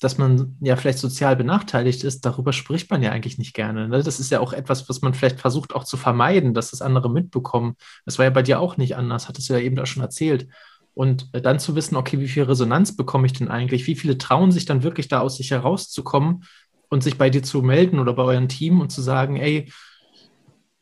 [0.00, 3.88] dass man ja vielleicht sozial benachteiligt ist, darüber spricht man ja eigentlich nicht gerne.
[3.88, 4.02] Ne?
[4.02, 7.10] Das ist ja auch etwas, was man vielleicht versucht auch zu vermeiden, dass das andere
[7.10, 7.74] mitbekommen.
[8.04, 10.48] Das war ja bei dir auch nicht anders, hattest du ja eben auch schon erzählt.
[10.94, 13.86] Und äh, dann zu wissen, okay, wie viel Resonanz bekomme ich denn eigentlich?
[13.86, 16.44] Wie viele trauen sich dann wirklich da aus sich herauszukommen
[16.88, 19.70] und sich bei dir zu melden oder bei eurem Team und zu sagen, ey,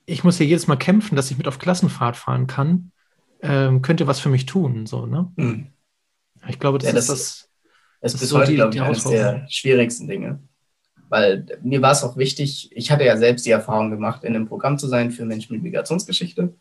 [0.04, 2.92] ich muss hier jedes Mal kämpfen, dass ich mit auf Klassenfahrt fahren kann.
[3.40, 4.86] Ähm, könnt ihr was für mich tun?
[4.86, 5.32] So, ne?
[5.36, 5.66] Hm.
[6.48, 7.45] Ich glaube, das, ja, das ist das
[8.06, 10.40] das ist bis so heute, glaube ich, eines der schwierigsten Dinge.
[11.08, 14.46] Weil mir war es auch wichtig, ich hatte ja selbst die Erfahrung gemacht, in einem
[14.46, 16.54] Programm zu sein für Menschen mit Migrationsgeschichte.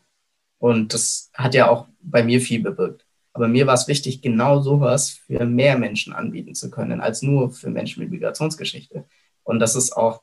[0.58, 3.04] Und das hat ja auch bei mir viel bewirkt.
[3.32, 7.50] Aber mir war es wichtig, genau sowas für mehr Menschen anbieten zu können, als nur
[7.50, 9.04] für Menschen mit Migrationsgeschichte.
[9.44, 10.22] Und das ist auch,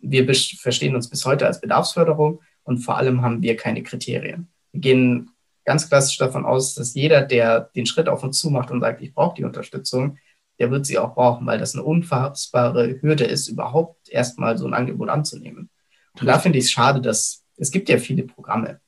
[0.00, 4.48] wir verstehen uns bis heute als Bedarfsförderung und vor allem haben wir keine Kriterien.
[4.72, 5.30] Wir gehen
[5.64, 9.12] ganz klassisch davon aus, dass jeder, der den Schritt auf uns zumacht und sagt, ich
[9.14, 10.18] brauche die Unterstützung,
[10.58, 14.74] der wird sie auch brauchen, weil das eine unfassbare Hürde ist, überhaupt erstmal so ein
[14.74, 15.70] Angebot anzunehmen.
[16.18, 18.80] Und da finde ich es schade, dass es gibt ja viele Programme,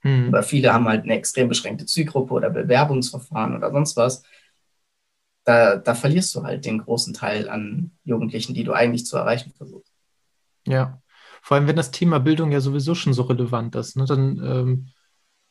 [0.00, 0.28] hm.
[0.28, 4.22] aber viele haben halt eine extrem beschränkte Zielgruppe oder Bewerbungsverfahren oder sonst was.
[5.44, 9.52] Da, da verlierst du halt den großen Teil an Jugendlichen, die du eigentlich zu erreichen
[9.56, 9.92] versuchst.
[10.66, 11.00] Ja,
[11.40, 14.90] vor allem wenn das Thema Bildung ja sowieso schon so relevant ist, ne, dann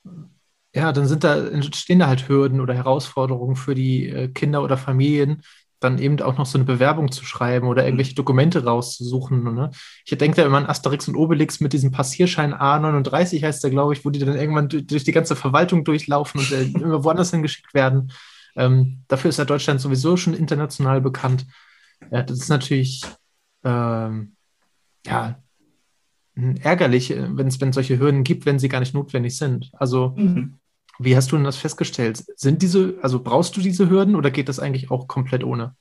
[0.04, 0.34] ähm,
[0.75, 4.77] ja, dann sind da, entstehen da halt Hürden oder Herausforderungen für die äh, Kinder oder
[4.77, 5.41] Familien,
[5.79, 8.17] dann eben auch noch so eine Bewerbung zu schreiben oder irgendwelche mhm.
[8.17, 9.41] Dokumente rauszusuchen.
[9.55, 9.71] Ne?
[10.05, 13.93] Ich denke da immer an Asterix und Obelix mit diesem Passierschein A39 heißt der, glaube
[13.93, 17.73] ich, wo die dann irgendwann durch die ganze Verwaltung durchlaufen und äh, immer woanders hingeschickt
[17.73, 18.11] werden.
[18.57, 21.45] Ähm, dafür ist ja Deutschland sowieso schon international bekannt.
[22.11, 23.01] Ja, das ist natürlich
[23.63, 24.35] ähm,
[25.05, 25.39] ja
[26.35, 29.71] ärgerlich, äh, wenn es solche Hürden gibt, wenn sie gar nicht notwendig sind.
[29.73, 30.59] Also mhm.
[30.99, 32.23] Wie hast du denn das festgestellt?
[32.36, 35.75] Sind diese, also brauchst du diese Hürden oder geht das eigentlich auch komplett ohne?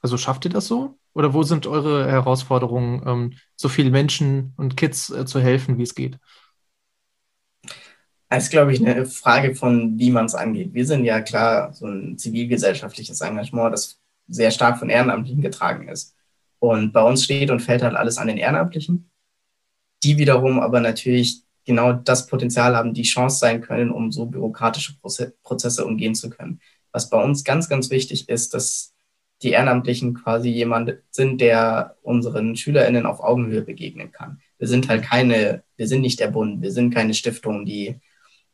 [0.00, 0.98] Also schafft ihr das so?
[1.14, 5.82] Oder wo sind eure Herausforderungen, ähm, so vielen Menschen und Kids äh, zu helfen, wie
[5.84, 6.18] es geht?
[8.28, 10.74] Das ist, glaube ich, eine Frage von, wie man es angeht.
[10.74, 16.16] Wir sind ja klar so ein zivilgesellschaftliches Engagement, das sehr stark von Ehrenamtlichen getragen ist.
[16.58, 19.10] Und bei uns steht und fällt halt alles an den Ehrenamtlichen,
[20.02, 24.94] die wiederum aber natürlich genau das Potenzial haben, die Chance sein können, um so bürokratische
[25.42, 26.60] Prozesse umgehen zu können.
[26.92, 28.94] Was bei uns ganz, ganz wichtig ist, dass
[29.42, 34.40] die Ehrenamtlichen quasi jemand sind, der unseren SchülerInnen auf Augenhöhe begegnen kann.
[34.58, 38.00] Wir sind halt keine, wir sind nicht der Bund, wir sind keine Stiftung, die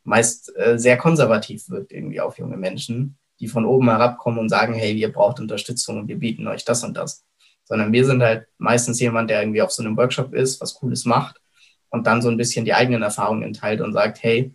[0.03, 4.73] meist äh, sehr konservativ wirkt irgendwie auf junge Menschen, die von oben herabkommen und sagen,
[4.73, 7.23] hey, ihr braucht Unterstützung und wir bieten euch das und das.
[7.63, 11.05] Sondern wir sind halt meistens jemand, der irgendwie auf so einem Workshop ist, was Cooles
[11.05, 11.40] macht
[11.91, 14.53] und dann so ein bisschen die eigenen Erfahrungen teilt und sagt, hey,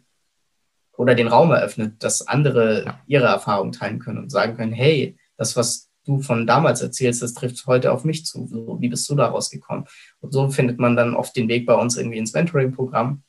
[0.96, 3.00] oder den Raum eröffnet, dass andere ja.
[3.06, 7.34] ihre Erfahrungen teilen können und sagen können, hey, das, was du von damals erzählst, das
[7.34, 8.46] trifft heute auf mich zu.
[8.46, 9.84] So, wie bist du daraus gekommen?
[10.20, 13.22] Und so findet man dann oft den Weg bei uns irgendwie ins Mentoring-Programm.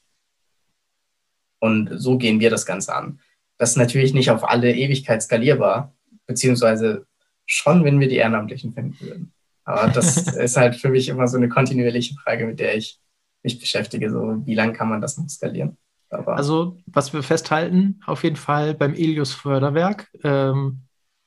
[1.60, 3.20] Und so gehen wir das Ganze an.
[3.58, 5.94] Das ist natürlich nicht auf alle Ewigkeit skalierbar,
[6.28, 7.08] beziehungsweise
[7.46, 9.34] schon, wenn wir die Ehrenamtlichen finden würden.
[9.66, 13.00] Aber das ist halt für mich immer so eine kontinuierliche Frage, mit der ich
[13.48, 15.78] mich beschäftige, so wie lange kann man das noch skalieren.
[16.10, 20.82] Aber also, was wir festhalten, auf jeden Fall beim Elios Förderwerk, ähm,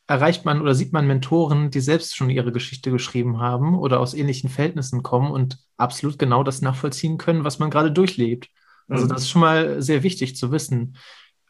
[0.07, 4.15] erreicht man oder sieht man Mentoren, die selbst schon ihre Geschichte geschrieben haben oder aus
[4.15, 8.49] ähnlichen Verhältnissen kommen und absolut genau das nachvollziehen können, was man gerade durchlebt.
[8.89, 9.11] Also, mhm.
[9.11, 10.97] das ist schon mal sehr wichtig zu wissen.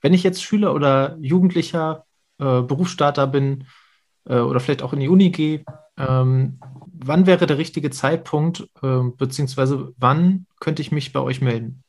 [0.02, 2.04] Wenn ich jetzt Schüler oder Jugendlicher,
[2.38, 3.64] äh, Berufsstarter bin
[4.24, 5.64] äh, oder vielleicht auch in die Uni gehe,
[5.96, 6.58] ähm,
[7.04, 11.82] wann wäre der richtige Zeitpunkt, äh, beziehungsweise wann könnte ich mich bei euch melden?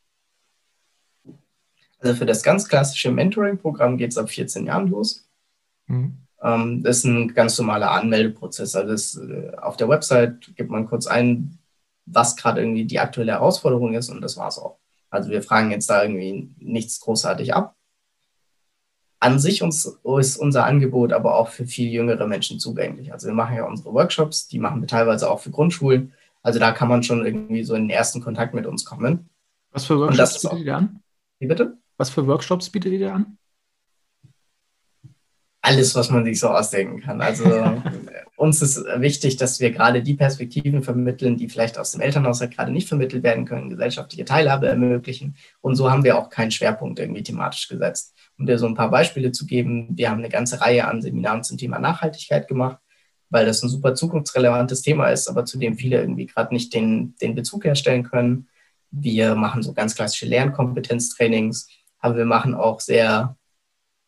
[2.00, 5.28] Also für das ganz klassische Mentoring-Programm geht es ab 14 Jahren los.
[5.88, 6.18] Mhm.
[6.42, 8.76] Ähm, das ist ein ganz normaler Anmeldeprozess.
[8.76, 11.60] Also das, äh, auf der Website gibt man kurz ein,
[12.06, 14.80] was gerade irgendwie die aktuelle Herausforderung ist und das war es auch.
[15.10, 17.76] Also wir fragen jetzt da irgendwie nichts großartig ab
[19.22, 23.14] an sich uns, ist unser Angebot aber auch für viel jüngere Menschen zugänglich.
[23.14, 26.12] Also wir machen ja unsere Workshops, die machen wir teilweise auch für Grundschulen.
[26.42, 29.30] Also da kann man schon irgendwie so in den ersten Kontakt mit uns kommen.
[29.72, 31.04] Was für Workshops bietet ihr an?
[31.40, 31.78] Wie bitte?
[31.98, 33.38] Was für Workshops bietet ihr an?
[35.62, 37.22] Alles, was man sich so ausdenken kann.
[37.22, 37.44] Also
[38.42, 42.56] uns ist wichtig, dass wir gerade die Perspektiven vermitteln, die vielleicht aus dem Elternhaus halt
[42.56, 45.36] gerade nicht vermittelt werden können, gesellschaftliche Teilhabe ermöglichen.
[45.62, 48.16] Und so haben wir auch keinen Schwerpunkt irgendwie thematisch gesetzt.
[48.40, 51.44] Um dir so ein paar Beispiele zu geben, wir haben eine ganze Reihe an Seminaren
[51.44, 52.80] zum Thema Nachhaltigkeit gemacht,
[53.30, 57.16] weil das ein super zukunftsrelevantes Thema ist, aber zu dem viele irgendwie gerade nicht den,
[57.22, 58.48] den Bezug herstellen können.
[58.90, 61.68] Wir machen so ganz klassische Lernkompetenztrainings,
[62.00, 63.38] aber wir machen auch sehr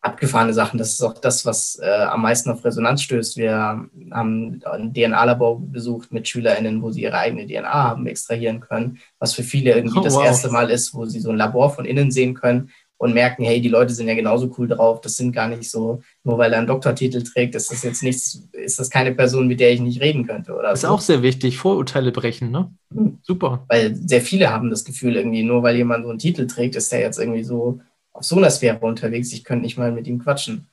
[0.04, 0.78] abgefahrene Sachen.
[0.78, 3.36] Das ist auch das, was äh, am meisten auf Resonanz stößt.
[3.36, 8.98] Wir haben ein DNA-Labor besucht mit SchülerInnen, wo sie ihre eigene DNA haben extrahieren können,
[9.18, 10.24] was für viele irgendwie oh, das wow.
[10.24, 13.60] erste Mal ist, wo sie so ein Labor von innen sehen können und merken, hey,
[13.60, 16.58] die Leute sind ja genauso cool drauf, das sind gar nicht so, nur weil er
[16.58, 20.00] einen Doktortitel trägt, ist das jetzt nichts, ist das keine Person, mit der ich nicht
[20.00, 20.52] reden könnte.
[20.52, 20.88] Oder das ist so.
[20.88, 22.72] auch sehr wichtig, Vorurteile brechen, ne?
[22.90, 23.18] Mhm.
[23.22, 23.64] Super.
[23.68, 26.92] Weil sehr viele haben das Gefühl, irgendwie, nur weil jemand so einen Titel trägt, ist
[26.92, 27.80] der jetzt irgendwie so
[28.14, 30.68] auf so einer Sphäre unterwegs, ich könnte nicht mal mit ihm quatschen.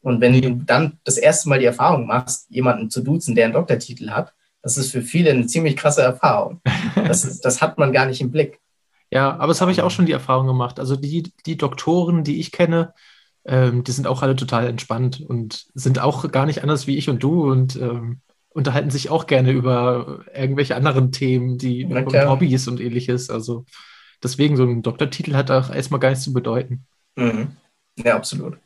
[0.00, 3.54] Und wenn du dann das erste Mal die Erfahrung machst, jemanden zu duzen, der einen
[3.54, 6.60] Doktortitel hat, das ist für viele eine ziemlich krasse Erfahrung.
[6.94, 8.60] Das, ist, das hat man gar nicht im Blick.
[9.10, 10.80] Ja, aber das habe ich auch schon die Erfahrung gemacht.
[10.80, 12.94] Also die, die Doktoren, die ich kenne,
[13.44, 17.08] ähm, die sind auch alle total entspannt und sind auch gar nicht anders wie ich
[17.08, 18.20] und du und ähm,
[18.50, 23.30] unterhalten sich auch gerne über irgendwelche anderen Themen, die Hobbys und ähnliches.
[23.30, 23.66] Also
[24.22, 26.84] deswegen, so ein Doktortitel hat auch erstmal gar nichts zu bedeuten.
[27.16, 27.48] Mhm.
[27.96, 28.58] Ja, absolut.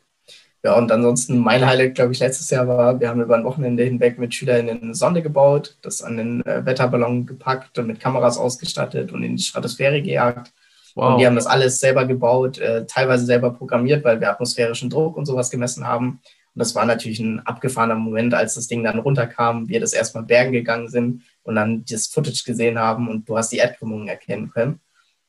[0.63, 3.83] Ja, und ansonsten mein Highlight, glaube ich, letztes Jahr war, wir haben über ein Wochenende
[3.83, 8.37] hinweg mit SchülerInnen eine Sonde gebaut, das an den äh, Wetterballon gepackt und mit Kameras
[8.37, 10.53] ausgestattet und in die Stratosphäre gejagt.
[10.93, 11.13] Wow.
[11.13, 15.17] Und die haben das alles selber gebaut, äh, teilweise selber programmiert, weil wir atmosphärischen Druck
[15.17, 16.21] und sowas gemessen haben.
[16.53, 20.23] Und das war natürlich ein abgefahrener Moment, als das Ding dann runterkam, wir das erstmal
[20.23, 24.51] bergen gegangen sind und dann das Footage gesehen haben und du hast die Erdkrümmungen erkennen
[24.51, 24.79] können.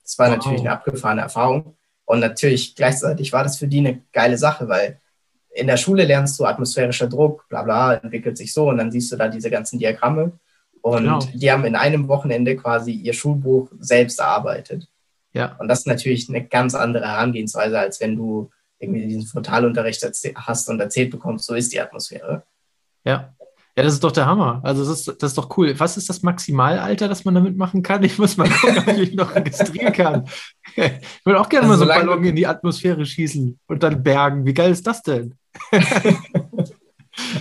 [0.02, 0.36] Das war wow.
[0.36, 1.76] natürlich eine abgefahrene Erfahrung.
[2.04, 4.98] Und natürlich gleichzeitig war das für die eine geile Sache, weil
[5.54, 9.12] in der Schule lernst du atmosphärischer Druck, bla bla, entwickelt sich so und dann siehst
[9.12, 10.32] du da diese ganzen Diagramme.
[10.80, 11.20] Und genau.
[11.32, 14.88] die haben in einem Wochenende quasi ihr Schulbuch selbst erarbeitet.
[15.32, 15.56] Ja.
[15.58, 20.68] Und das ist natürlich eine ganz andere Herangehensweise, als wenn du irgendwie diesen Frontalunterricht hast
[20.68, 22.42] und erzählt bekommst, so ist die Atmosphäre.
[23.04, 23.32] Ja.
[23.76, 24.60] Ja, das ist doch der Hammer.
[24.64, 25.74] Also das ist, das ist doch cool.
[25.78, 28.02] Was ist das Maximalalter, das man damit machen kann?
[28.02, 30.26] Ich muss mal gucken, ob ich noch registrieren kann.
[30.74, 34.02] Ich würde auch gerne also mal so einen Ballon in die Atmosphäre schießen und dann
[34.02, 34.46] bergen.
[34.46, 35.34] Wie geil ist das denn?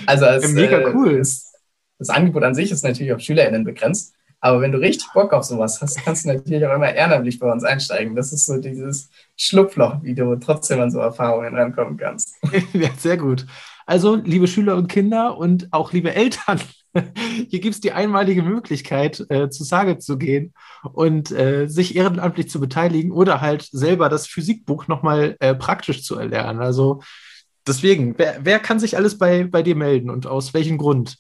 [0.05, 1.19] also als, mega äh, cool.
[1.19, 1.53] Das,
[1.97, 4.13] das Angebot an sich ist natürlich auf SchülerInnen begrenzt.
[4.41, 7.49] Aber wenn du richtig Bock auf sowas hast, kannst du natürlich auch immer ehrenamtlich bei
[7.49, 8.15] uns einsteigen.
[8.15, 12.35] Das ist so dieses Schlupfloch, wie du trotzdem an so Erfahrungen rankommen kannst.
[12.73, 13.45] Ja, sehr gut.
[13.85, 16.59] Also, liebe Schüler und Kinder und auch liebe Eltern,
[17.49, 20.53] hier gibt es die einmalige Möglichkeit, äh, zu Sage zu gehen
[20.93, 26.17] und äh, sich ehrenamtlich zu beteiligen oder halt selber das Physikbuch nochmal äh, praktisch zu
[26.17, 26.61] erlernen.
[26.61, 27.01] Also
[27.67, 31.17] deswegen, wer, wer kann sich alles bei, bei dir melden und aus welchem Grund?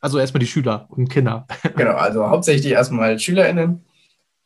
[0.00, 1.46] Also erstmal die Schüler und Kinder.
[1.76, 3.84] Genau, also hauptsächlich erstmal SchülerInnen,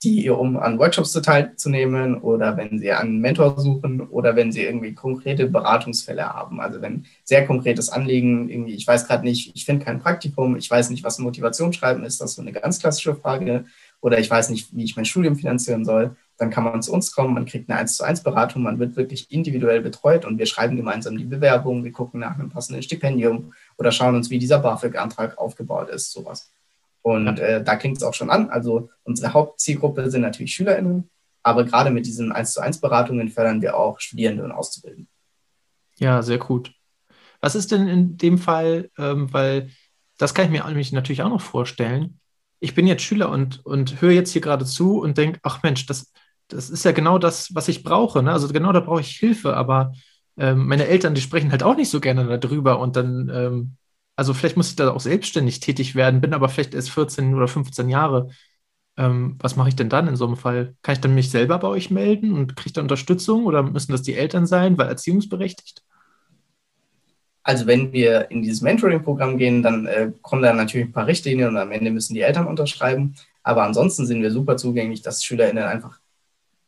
[0.02, 4.94] die, um an Workshops teilzunehmen oder wenn sie einen Mentor suchen oder wenn sie irgendwie
[4.94, 6.60] konkrete Beratungsfälle haben.
[6.60, 10.70] Also wenn sehr konkretes Anliegen, irgendwie, ich weiß gerade nicht, ich finde kein Praktikum, ich
[10.70, 13.64] weiß nicht, was Motivationsschreiben ist, das ist so eine ganz klassische Frage,
[14.02, 17.12] oder ich weiß nicht, wie ich mein Studium finanzieren soll, dann kann man zu uns
[17.12, 20.46] kommen, man kriegt eine 1 zu 1 Beratung, man wird wirklich individuell betreut und wir
[20.46, 24.58] schreiben gemeinsam die Bewerbung, wir gucken nach einem passenden Stipendium oder schauen uns, wie dieser
[24.58, 26.50] BAföG-Antrag aufgebaut ist, sowas.
[27.02, 28.48] Und äh, da klingt es auch schon an.
[28.50, 31.10] Also unsere Hauptzielgruppe sind natürlich SchülerInnen,
[31.42, 35.08] aber gerade mit diesen 1 zu 1 Beratungen fördern wir auch Studierende und Auszubildende.
[35.96, 36.72] Ja, sehr gut.
[37.40, 39.70] Was ist denn in dem Fall, ähm, weil
[40.18, 42.20] das kann ich mir natürlich auch noch vorstellen.
[42.60, 45.86] Ich bin jetzt Schüler und, und höre jetzt hier gerade zu und denke, ach Mensch,
[45.86, 46.12] das,
[46.46, 48.22] das ist ja genau das, was ich brauche.
[48.22, 48.32] Ne?
[48.32, 49.92] Also genau da brauche ich Hilfe, aber
[50.36, 53.76] ähm, meine Eltern, die sprechen halt auch nicht so gerne darüber und dann ähm,
[54.16, 57.48] also vielleicht muss ich da auch selbstständig tätig werden, bin aber vielleicht erst 14 oder
[57.48, 58.28] 15 Jahre.
[58.96, 60.74] Ähm, was mache ich denn dann in so einem Fall?
[60.82, 64.02] Kann ich dann mich selber bei euch melden und kriege da Unterstützung oder müssen das
[64.02, 65.82] die Eltern sein, weil erziehungsberechtigt?
[67.42, 71.48] Also wenn wir in dieses Mentoring-Programm gehen, dann äh, kommen da natürlich ein paar Richtlinien
[71.48, 73.14] und am Ende müssen die Eltern unterschreiben.
[73.42, 75.98] Aber ansonsten sind wir super zugänglich, dass SchülerInnen einfach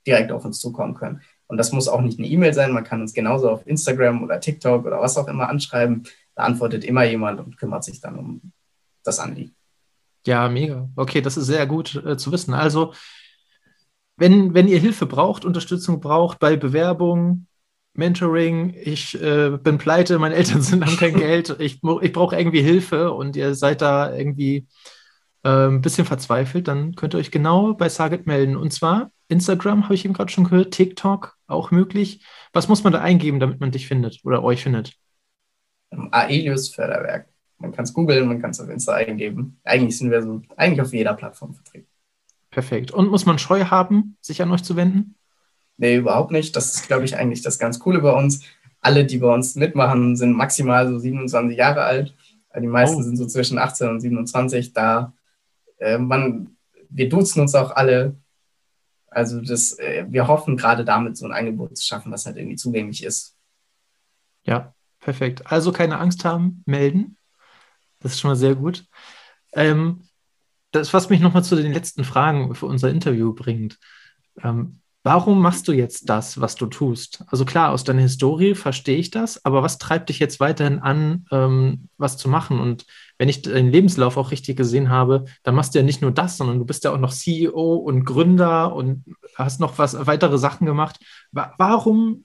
[0.06, 1.20] direkt auf uns zukommen können.
[1.46, 4.40] Und das muss auch nicht eine E-Mail sein, man kann uns genauso auf Instagram oder
[4.40, 6.04] TikTok oder was auch immer anschreiben.
[6.34, 8.52] Da antwortet immer jemand und kümmert sich dann um
[9.02, 9.54] das Anliegen.
[10.26, 10.88] Ja, mega.
[10.96, 12.54] Okay, das ist sehr gut äh, zu wissen.
[12.54, 12.94] Also,
[14.16, 17.46] wenn, wenn ihr Hilfe braucht, Unterstützung braucht bei Bewerbung,
[17.94, 22.62] Mentoring, ich äh, bin pleite, meine Eltern sind, haben kein Geld, ich, ich brauche irgendwie
[22.62, 24.66] Hilfe und ihr seid da irgendwie
[25.44, 28.56] äh, ein bisschen verzweifelt, dann könnt ihr euch genau bei Sarget melden.
[28.56, 32.24] Und zwar Instagram, habe ich eben gerade schon gehört, TikTok auch möglich.
[32.52, 34.94] Was muss man da eingeben, damit man dich findet oder euch findet?
[36.10, 37.28] Aelius Förderwerk.
[37.58, 39.60] Man kann es googeln, man kann es auf Insta eingeben.
[39.64, 41.88] Eigentlich sind wir so eigentlich auf jeder Plattform vertreten.
[42.50, 42.90] Perfekt.
[42.90, 45.16] Und muss man Scheu haben, sich an euch zu wenden?
[45.76, 46.54] Nee, überhaupt nicht.
[46.54, 48.44] Das ist, glaube ich, eigentlich das ganz Coole bei uns.
[48.80, 52.14] Alle, die bei uns mitmachen, sind maximal so 27 Jahre alt.
[52.56, 53.02] Die meisten oh.
[53.02, 54.72] sind so zwischen 18 und 27.
[54.72, 55.12] Da
[55.78, 56.56] äh, man,
[56.88, 58.16] wir duzen uns auch alle.
[59.08, 62.56] Also das, äh, wir hoffen gerade damit so ein Angebot zu schaffen, das halt irgendwie
[62.56, 63.36] zugänglich ist.
[64.44, 65.52] Ja, Perfekt.
[65.52, 67.18] Also keine Angst haben, melden.
[68.00, 68.86] Das ist schon mal sehr gut.
[69.52, 70.08] Ähm,
[70.70, 73.78] das, was mich nochmal zu den letzten Fragen für unser Interview bringt.
[74.42, 77.22] Ähm, warum machst du jetzt das, was du tust?
[77.26, 81.26] Also klar, aus deiner Historie verstehe ich das, aber was treibt dich jetzt weiterhin an,
[81.30, 82.58] ähm, was zu machen?
[82.58, 82.86] Und
[83.18, 86.38] wenn ich deinen Lebenslauf auch richtig gesehen habe, dann machst du ja nicht nur das,
[86.38, 89.04] sondern du bist ja auch noch CEO und Gründer und
[89.36, 90.98] hast noch was weitere Sachen gemacht.
[91.30, 92.24] Warum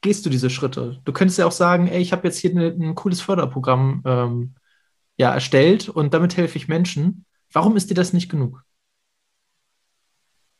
[0.00, 1.00] gehst du diese Schritte?
[1.04, 4.54] Du könntest ja auch sagen, ey, ich habe jetzt hier eine, ein cooles Förderprogramm ähm,
[5.16, 7.24] ja, erstellt und damit helfe ich Menschen.
[7.52, 8.64] Warum ist dir das nicht genug?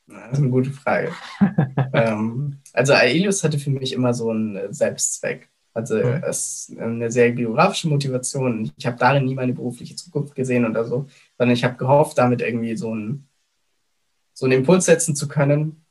[0.07, 1.13] Das ist eine gute Frage.
[1.93, 5.51] ähm, also Aelius hatte für mich immer so einen Selbstzweck.
[5.75, 6.23] Also mhm.
[6.25, 8.73] es ist eine sehr biografische Motivation.
[8.77, 12.41] Ich habe darin nie meine berufliche Zukunft gesehen oder so, sondern ich habe gehofft, damit
[12.41, 13.29] irgendwie so einen,
[14.33, 15.85] so einen Impuls setzen zu können,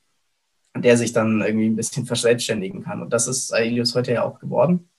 [0.82, 3.02] der sich dann irgendwie ein bisschen verselbstständigen kann.
[3.02, 4.90] Und das ist Aelius heute ja auch geworden.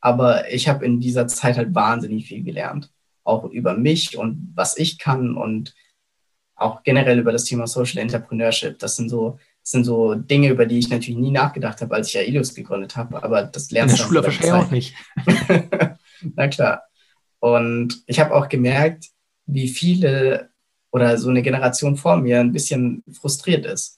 [0.00, 2.90] Aber ich habe in dieser Zeit halt wahnsinnig viel gelernt.
[3.24, 5.74] Auch über mich und was ich kann und
[6.54, 8.78] auch generell über das Thema Social Entrepreneurship.
[8.78, 12.08] Das sind so, das sind so Dinge, über die ich natürlich nie nachgedacht habe, als
[12.08, 13.22] ich Aelius gegründet habe.
[13.22, 14.02] Aber das lernst du.
[14.08, 14.94] In der Schule wahrscheinlich auch nicht.
[16.34, 16.82] Na klar.
[17.38, 19.06] Und ich habe auch gemerkt,
[19.46, 20.50] wie viele
[20.90, 23.97] oder so eine Generation vor mir ein bisschen frustriert ist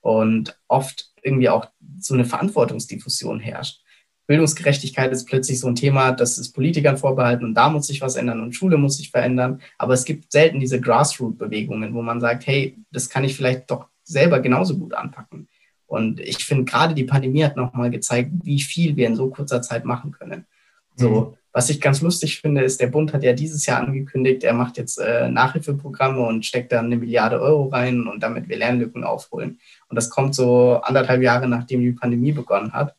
[0.00, 3.82] und oft irgendwie auch so eine Verantwortungsdiffusion herrscht.
[4.26, 8.14] Bildungsgerechtigkeit ist plötzlich so ein Thema, das ist Politikern vorbehalten und da muss sich was
[8.14, 9.60] ändern und Schule muss sich verändern.
[9.76, 13.88] Aber es gibt selten diese Grassroot-Bewegungen, wo man sagt, hey, das kann ich vielleicht doch
[14.04, 15.48] selber genauso gut anpacken.
[15.86, 19.62] Und ich finde, gerade die Pandemie hat nochmal gezeigt, wie viel wir in so kurzer
[19.62, 20.46] Zeit machen können.
[20.94, 21.36] So, mhm.
[21.52, 24.76] was ich ganz lustig finde, ist, der Bund hat ja dieses Jahr angekündigt, er macht
[24.76, 29.58] jetzt äh, Nachhilfeprogramme und steckt da eine Milliarde Euro rein und damit wir Lernlücken aufholen.
[29.90, 32.94] Und das kommt so anderthalb Jahre, nachdem die Pandemie begonnen hat.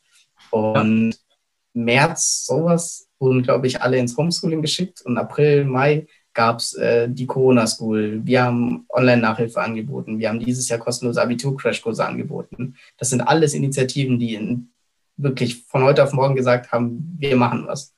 [0.50, 1.16] Und
[1.72, 7.08] März sowas wurden, glaube ich, alle ins Homeschooling geschickt und April, Mai gab es äh,
[7.08, 8.20] die Corona School.
[8.24, 10.18] Wir haben Online-Nachhilfe angeboten.
[10.18, 12.76] Wir haben dieses Jahr kostenlose Abitur-Crashkurse angeboten.
[12.96, 14.70] Das sind alles Initiativen, die in,
[15.16, 17.94] wirklich von heute auf morgen gesagt haben, wir machen was.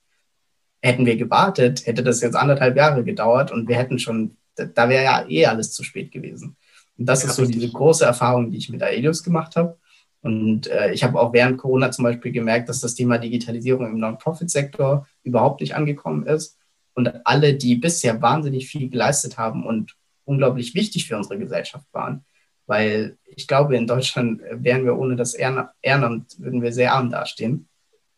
[0.82, 5.04] Hätten wir gewartet, hätte das jetzt anderthalb Jahre gedauert und wir hätten schon, da wäre
[5.04, 6.56] ja eh alles zu spät gewesen.
[6.98, 7.60] Und das ja, ist so richtig.
[7.60, 9.78] diese große Erfahrung, die ich mit Aelius gemacht habe.
[10.22, 13.98] Und äh, ich habe auch während Corona zum Beispiel gemerkt, dass das Thema Digitalisierung im
[13.98, 16.58] Non-Profit-Sektor überhaupt nicht angekommen ist.
[16.94, 22.24] Und alle, die bisher wahnsinnig viel geleistet haben und unglaublich wichtig für unsere Gesellschaft waren,
[22.66, 27.68] weil ich glaube, in Deutschland wären wir ohne das Ehrenamt, würden wir sehr arm dastehen.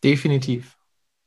[0.04, 0.76] Definitiv.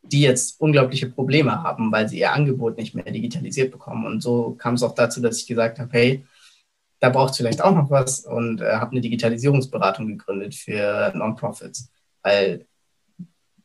[0.02, 4.06] Die jetzt unglaubliche Probleme haben, weil sie ihr Angebot nicht mehr digitalisiert bekommen.
[4.06, 6.26] Und so kam es auch dazu, dass ich gesagt habe, hey,
[7.00, 11.92] da braucht es vielleicht auch noch was und äh, habe eine Digitalisierungsberatung gegründet für Non-Profits.
[12.24, 12.66] Weil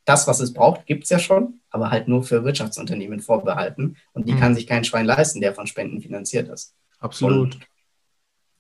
[0.05, 3.97] das, was es braucht, gibt es ja schon, aber halt nur für Wirtschaftsunternehmen vorbehalten.
[4.13, 4.41] Und die mhm.
[4.41, 6.75] kann sich kein Schwein leisten, der von Spenden finanziert ist.
[7.01, 7.55] Absolut.
[7.55, 7.69] Und,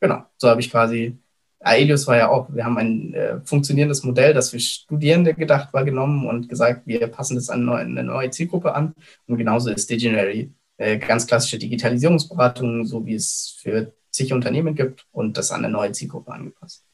[0.00, 1.18] genau, so habe ich quasi,
[1.60, 5.84] Aelius war ja auch, wir haben ein äh, funktionierendes Modell, das für Studierende gedacht war,
[5.84, 8.94] genommen und gesagt, wir passen das an eine neue Zielgruppe an.
[9.26, 15.06] Und genauso ist Diginary äh, ganz klassische Digitalisierungsberatung, so wie es für zig Unternehmen gibt
[15.12, 16.84] und das an eine neue Zielgruppe angepasst.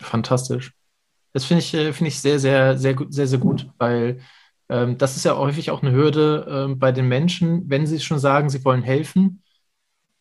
[0.00, 0.72] Fantastisch.
[1.32, 4.20] Das finde ich, äh, finde ich sehr, sehr, sehr, sehr, sehr gut, weil
[4.68, 8.18] ähm, das ist ja häufig auch eine Hürde äh, bei den Menschen, wenn sie schon
[8.18, 9.42] sagen, sie wollen helfen.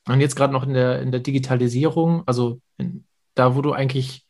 [0.07, 4.25] Und jetzt gerade noch in der, in der Digitalisierung, also in, da, wo du eigentlich,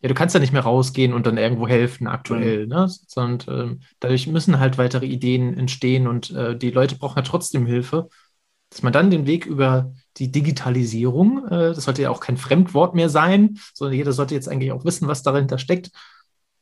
[0.00, 2.68] ja, du kannst ja nicht mehr rausgehen und dann irgendwo helfen aktuell, mhm.
[2.70, 2.88] ne?
[2.88, 7.66] sondern äh, dadurch müssen halt weitere Ideen entstehen und äh, die Leute brauchen ja trotzdem
[7.66, 8.08] Hilfe
[8.70, 12.94] dass man dann den Weg über die Digitalisierung, äh, das sollte ja auch kein Fremdwort
[12.94, 15.90] mehr sein, sondern jeder sollte jetzt eigentlich auch wissen, was dahinter steckt,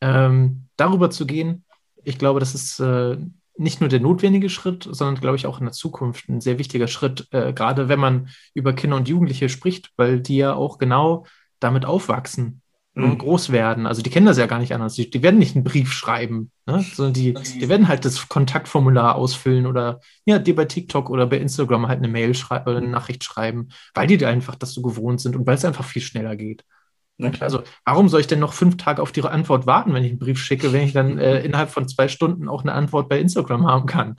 [0.01, 1.65] ähm, darüber zu gehen.
[2.05, 3.17] Ich glaube, das ist äh,
[3.57, 6.89] nicht nur der notwendige Schritt, sondern, glaube ich, auch in der Zukunft ein sehr wichtiger
[6.89, 11.27] Schritt, äh, gerade wenn man über Kinder und Jugendliche spricht, weil die ja auch genau
[11.59, 12.61] damit aufwachsen
[12.97, 13.19] mhm.
[13.19, 13.87] groß werden.
[13.87, 14.95] Also die kennen das ja gar nicht anders.
[14.95, 16.85] Die, die werden nicht einen Brief schreiben, ne?
[16.95, 21.39] sondern die, die werden halt das Kontaktformular ausfüllen oder ja, dir bei TikTok oder bei
[21.39, 25.21] Instagram halt eine Mail schreiben oder eine Nachricht schreiben, weil die einfach das so gewohnt
[25.21, 26.65] sind und weil es einfach viel schneller geht.
[27.41, 30.19] Also, warum soll ich denn noch fünf Tage auf die Antwort warten, wenn ich einen
[30.19, 33.67] Brief schicke, wenn ich dann äh, innerhalb von zwei Stunden auch eine Antwort bei Instagram
[33.67, 34.17] haben kann?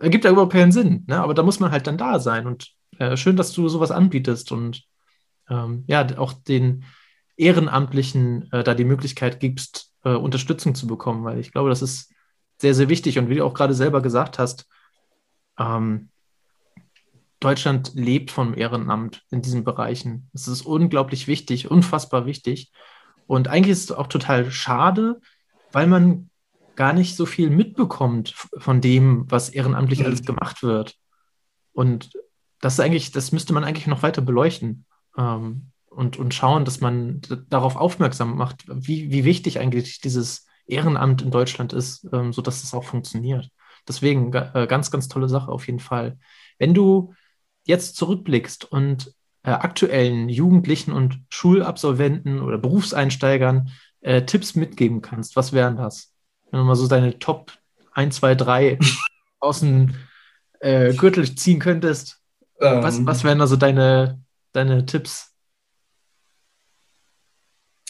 [0.00, 1.20] Ergibt ja überhaupt keinen Sinn, ne?
[1.20, 2.46] aber da muss man halt dann da sein.
[2.48, 4.82] Und äh, schön, dass du sowas anbietest und
[5.48, 6.84] ähm, ja, auch den,
[7.36, 12.12] Ehrenamtlichen äh, da die Möglichkeit gibst, äh, Unterstützung zu bekommen, weil ich glaube, das ist
[12.58, 13.18] sehr, sehr wichtig.
[13.18, 14.66] Und wie du auch gerade selber gesagt hast,
[15.58, 16.10] ähm,
[17.40, 20.30] Deutschland lebt vom Ehrenamt in diesen Bereichen.
[20.32, 22.70] Es ist unglaublich wichtig, unfassbar wichtig.
[23.26, 25.20] Und eigentlich ist es auch total schade,
[25.72, 26.30] weil man
[26.76, 30.06] gar nicht so viel mitbekommt von dem, was ehrenamtlich mhm.
[30.06, 30.94] alles gemacht wird.
[31.72, 32.10] Und
[32.60, 34.86] das ist eigentlich, das müsste man eigentlich noch weiter beleuchten.
[35.18, 41.22] Ähm, und, und schauen, dass man darauf aufmerksam macht, wie, wie wichtig eigentlich dieses Ehrenamt
[41.22, 43.50] in Deutschland ist, ähm, sodass es auch funktioniert.
[43.86, 46.18] Deswegen äh, ganz, ganz tolle Sache auf jeden Fall.
[46.58, 47.14] Wenn du
[47.64, 53.70] jetzt zurückblickst und äh, aktuellen Jugendlichen und Schulabsolventen oder Berufseinsteigern
[54.00, 56.12] äh, Tipps mitgeben kannst, was wären das?
[56.50, 57.52] Wenn du mal so deine Top
[57.92, 58.78] 1, 2, 3
[59.40, 59.94] aus dem
[60.60, 62.20] äh, Gürtel ziehen könntest,
[62.60, 62.82] um.
[62.82, 63.06] was, ähm.
[63.06, 64.20] was wären da so deine,
[64.52, 65.31] deine Tipps?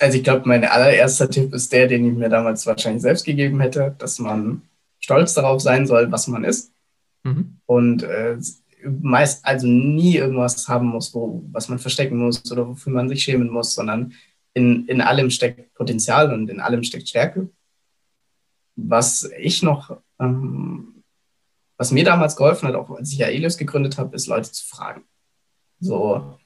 [0.02, 3.60] Also ich glaube, mein allererster Tipp ist der, den ich mir damals wahrscheinlich selbst gegeben
[3.60, 4.62] hätte, dass man
[4.98, 6.72] stolz darauf sein soll, was man ist.
[7.22, 7.58] Mhm.
[7.66, 8.36] Und äh,
[8.84, 13.22] meist also nie irgendwas haben muss, wo, was man verstecken muss oder wofür man sich
[13.22, 14.12] schämen muss, sondern
[14.54, 17.48] in, in allem steckt Potenzial und in allem steckt Stärke.
[18.74, 21.04] Was ich noch, ähm,
[21.76, 25.04] was mir damals geholfen hat, auch als ich Aelius gegründet habe, ist Leute zu fragen.
[25.78, 26.38] So.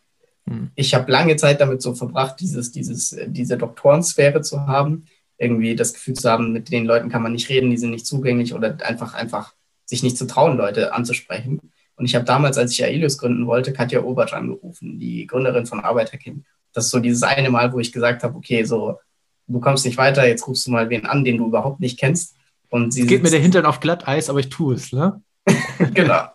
[0.77, 5.07] Ich habe lange Zeit damit so verbracht, dieses, dieses, diese Doktorensphäre zu haben,
[5.39, 8.07] irgendwie das Gefühl zu haben, mit den Leuten kann man nicht reden, die sind nicht
[8.07, 11.61] zugänglich oder einfach, einfach sich nicht zu trauen, Leute anzusprechen.
[11.97, 15.81] Und ich habe damals, als ich Aelius gründen wollte, Katja Obertsch angerufen, die Gründerin von
[15.81, 16.45] Arbeiterkind.
[16.73, 18.99] Das ist so dieses eine Mal, wo ich gesagt habe, okay, so,
[19.47, 22.35] du kommst nicht weiter, jetzt rufst du mal wen an, den du überhaupt nicht kennst
[22.69, 25.23] Und sie es geht mir der Hintern auf Glatteis, aber ich tue es, ne?
[25.95, 26.27] genau.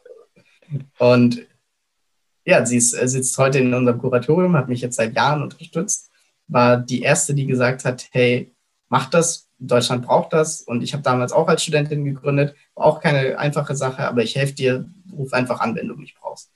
[0.98, 1.46] Und
[2.46, 6.10] ja, sie ist, sitzt heute in unserem Kuratorium, hat mich jetzt seit Jahren unterstützt,
[6.48, 8.54] war die erste, die gesagt hat, hey,
[8.90, 10.62] mach das, Deutschland braucht das.
[10.62, 14.36] Und ich habe damals auch als Studentin gegründet, war auch keine einfache Sache, aber ich
[14.36, 16.52] helfe dir, ruf einfach an, wenn du mich brauchst.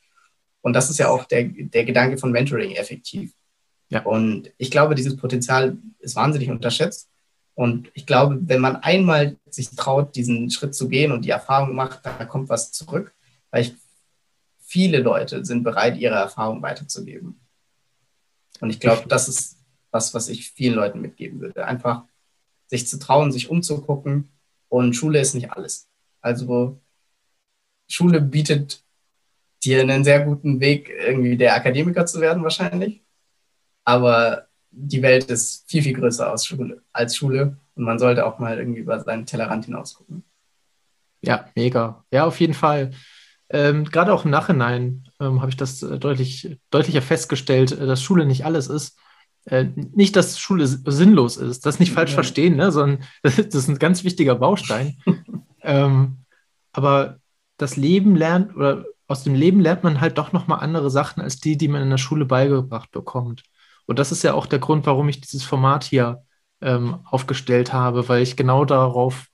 [0.62, 3.32] Und das ist ja auch der, der Gedanke von Mentoring effektiv.
[3.90, 4.02] Ja.
[4.02, 7.10] Und ich glaube, dieses Potenzial ist wahnsinnig unterschätzt.
[7.54, 11.76] Und ich glaube, wenn man einmal sich traut, diesen Schritt zu gehen und die Erfahrung
[11.76, 13.14] macht, da kommt was zurück,
[13.52, 13.76] weil ich,
[14.66, 17.40] viele Leute sind bereit, ihre Erfahrung weiterzugeben.
[18.62, 19.58] Und ich glaube, das ist
[19.92, 21.66] was, was ich vielen Leuten mitgeben würde.
[21.66, 22.04] Einfach
[22.68, 24.30] sich zu trauen, sich umzugucken.
[24.70, 25.88] Und Schule ist nicht alles.
[26.22, 26.82] Also
[27.88, 28.84] Schule bietet
[29.64, 33.04] dir einen sehr guten Weg, irgendwie der Akademiker zu werden, wahrscheinlich.
[33.84, 38.40] Aber die Welt ist viel, viel größer als Schule, als Schule und man sollte auch
[38.40, 40.24] mal irgendwie über seinen Tellerrand hinaus gucken.
[41.22, 42.04] Ja, mega.
[42.12, 42.92] Ja, auf jeden Fall.
[43.50, 48.02] Ähm, Gerade auch im Nachhinein ähm, habe ich das äh, deutlich, deutlicher festgestellt, äh, dass
[48.02, 48.98] Schule nicht alles ist.
[49.46, 52.16] Äh, nicht, dass Schule sinnlos ist, das nicht falsch ja.
[52.16, 54.98] verstehen, ne, sondern das, das, ist ein ganz wichtiger Baustein.
[55.62, 56.18] ähm,
[56.74, 57.20] aber
[57.58, 61.40] das Leben lernt oder aus dem Leben lernt man halt doch nochmal andere Sachen als
[61.40, 63.44] die, die man in der Schule beigebracht bekommt.
[63.86, 66.24] Und das ist ja auch der Grund, warum ich dieses Format hier
[66.62, 69.28] ähm, aufgestellt habe, weil ich genau darauf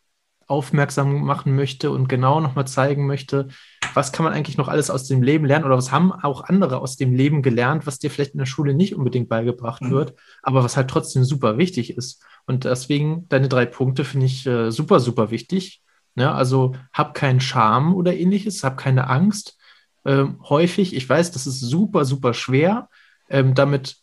[0.48, 3.48] aufmerksam machen möchte und genau nochmal zeigen möchte,
[3.94, 6.80] was kann man eigentlich noch alles aus dem Leben lernen oder was haben auch andere
[6.80, 9.92] aus dem Leben gelernt, was dir vielleicht in der Schule nicht unbedingt beigebracht mhm.
[9.92, 10.14] wird,
[10.44, 12.24] aber was halt trotzdem super wichtig ist.
[12.46, 15.82] Und deswegen deine drei Punkte finde ich äh, super, super wichtig.
[16.16, 16.32] Ne?
[16.32, 19.58] Also hab keinen Scham oder ähnliches, hab keine Angst,
[20.06, 20.96] ähm, häufig.
[20.96, 22.90] Ich weiß, das ist super, super schwer,
[23.30, 24.01] ähm, damit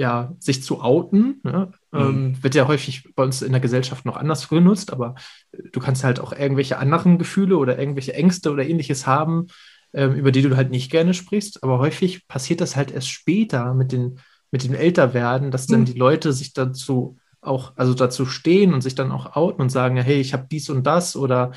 [0.00, 1.40] ja, sich zu outen.
[1.42, 1.72] Ne?
[1.92, 2.00] Mhm.
[2.00, 5.14] Ähm, wird ja häufig bei uns in der Gesellschaft noch anders genutzt, aber
[5.52, 9.48] du kannst halt auch irgendwelche anderen Gefühle oder irgendwelche Ängste oder ähnliches haben,
[9.92, 11.62] ähm, über die du halt nicht gerne sprichst.
[11.62, 14.20] Aber häufig passiert das halt erst später mit, den,
[14.50, 15.84] mit dem Älterwerden, dass dann mhm.
[15.84, 19.98] die Leute sich dazu auch, also dazu stehen und sich dann auch outen und sagen,
[19.98, 21.52] hey, ich habe dies und das oder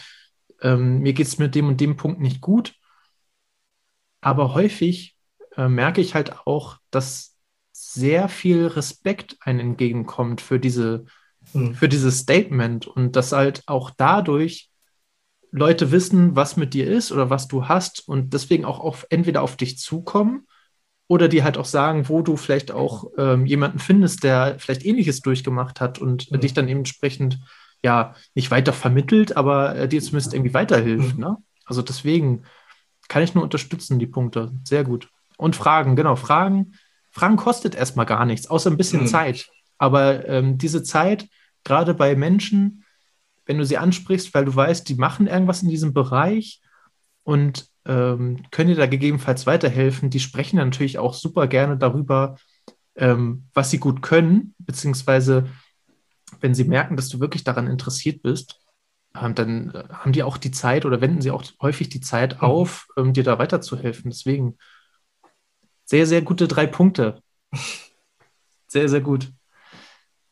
[0.62, 2.74] ähm, mir geht es mit dem und dem Punkt nicht gut.
[4.20, 5.16] Aber häufig
[5.56, 7.33] äh, merke ich halt auch, dass
[7.94, 11.06] sehr viel Respekt einem entgegenkommt für diese,
[11.54, 11.76] mhm.
[11.76, 14.70] für dieses Statement und dass halt auch dadurch
[15.52, 19.44] Leute wissen, was mit dir ist oder was du hast und deswegen auch auf, entweder
[19.44, 20.48] auf dich zukommen
[21.08, 25.22] oder die halt auch sagen, wo du vielleicht auch ähm, jemanden findest, der vielleicht Ähnliches
[25.22, 26.40] durchgemacht hat und mhm.
[26.40, 27.40] dich dann entsprechend
[27.84, 31.16] ja nicht weiter vermittelt, aber äh, dir zumindest irgendwie weiterhilft.
[31.16, 31.24] Mhm.
[31.24, 31.38] Ne?
[31.66, 32.44] Also deswegen
[33.10, 34.52] kann ich nur unterstützen, die Punkte.
[34.64, 35.10] Sehr gut.
[35.38, 36.74] Und Fragen, genau, Fragen.
[37.14, 39.08] Fragen kostet erstmal gar nichts, außer ein bisschen mhm.
[39.08, 39.48] Zeit.
[39.78, 41.30] Aber ähm, diese Zeit,
[41.64, 42.84] gerade bei Menschen,
[43.46, 46.62] wenn du sie ansprichst, weil du weißt, die machen irgendwas in diesem Bereich
[47.24, 52.38] und ähm, können dir da gegebenenfalls weiterhelfen, die sprechen natürlich auch super gerne darüber,
[52.96, 55.50] ähm, was sie gut können, beziehungsweise
[56.40, 58.60] wenn sie merken, dass du wirklich daran interessiert bist,
[59.20, 62.36] ähm, dann äh, haben die auch die Zeit oder wenden sie auch häufig die Zeit
[62.36, 62.48] mhm.
[62.48, 64.10] auf, ähm, dir da weiterzuhelfen.
[64.10, 64.58] Deswegen
[65.86, 67.22] sehr, sehr gute drei Punkte.
[68.68, 69.32] Sehr, sehr gut.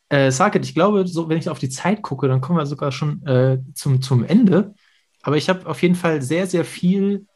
[0.09, 2.91] Äh, Saket, ich glaube, so, wenn ich auf die Zeit gucke, dann kommen wir sogar
[2.91, 4.73] schon äh, zum, zum Ende.
[5.21, 7.27] Aber ich habe auf jeden Fall sehr, sehr viel,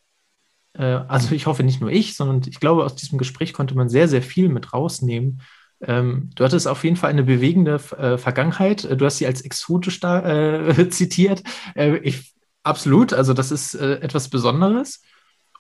[0.74, 3.90] äh, also ich hoffe nicht nur ich, sondern ich glaube, aus diesem Gespräch konnte man
[3.90, 5.42] sehr, sehr viel mit rausnehmen,
[5.82, 8.84] ähm, du hattest auf jeden Fall eine bewegende äh, Vergangenheit.
[9.00, 11.44] Du hast sie als exotisch da, äh, zitiert.
[11.76, 15.02] Äh, ich, absolut, also das ist äh, etwas Besonderes.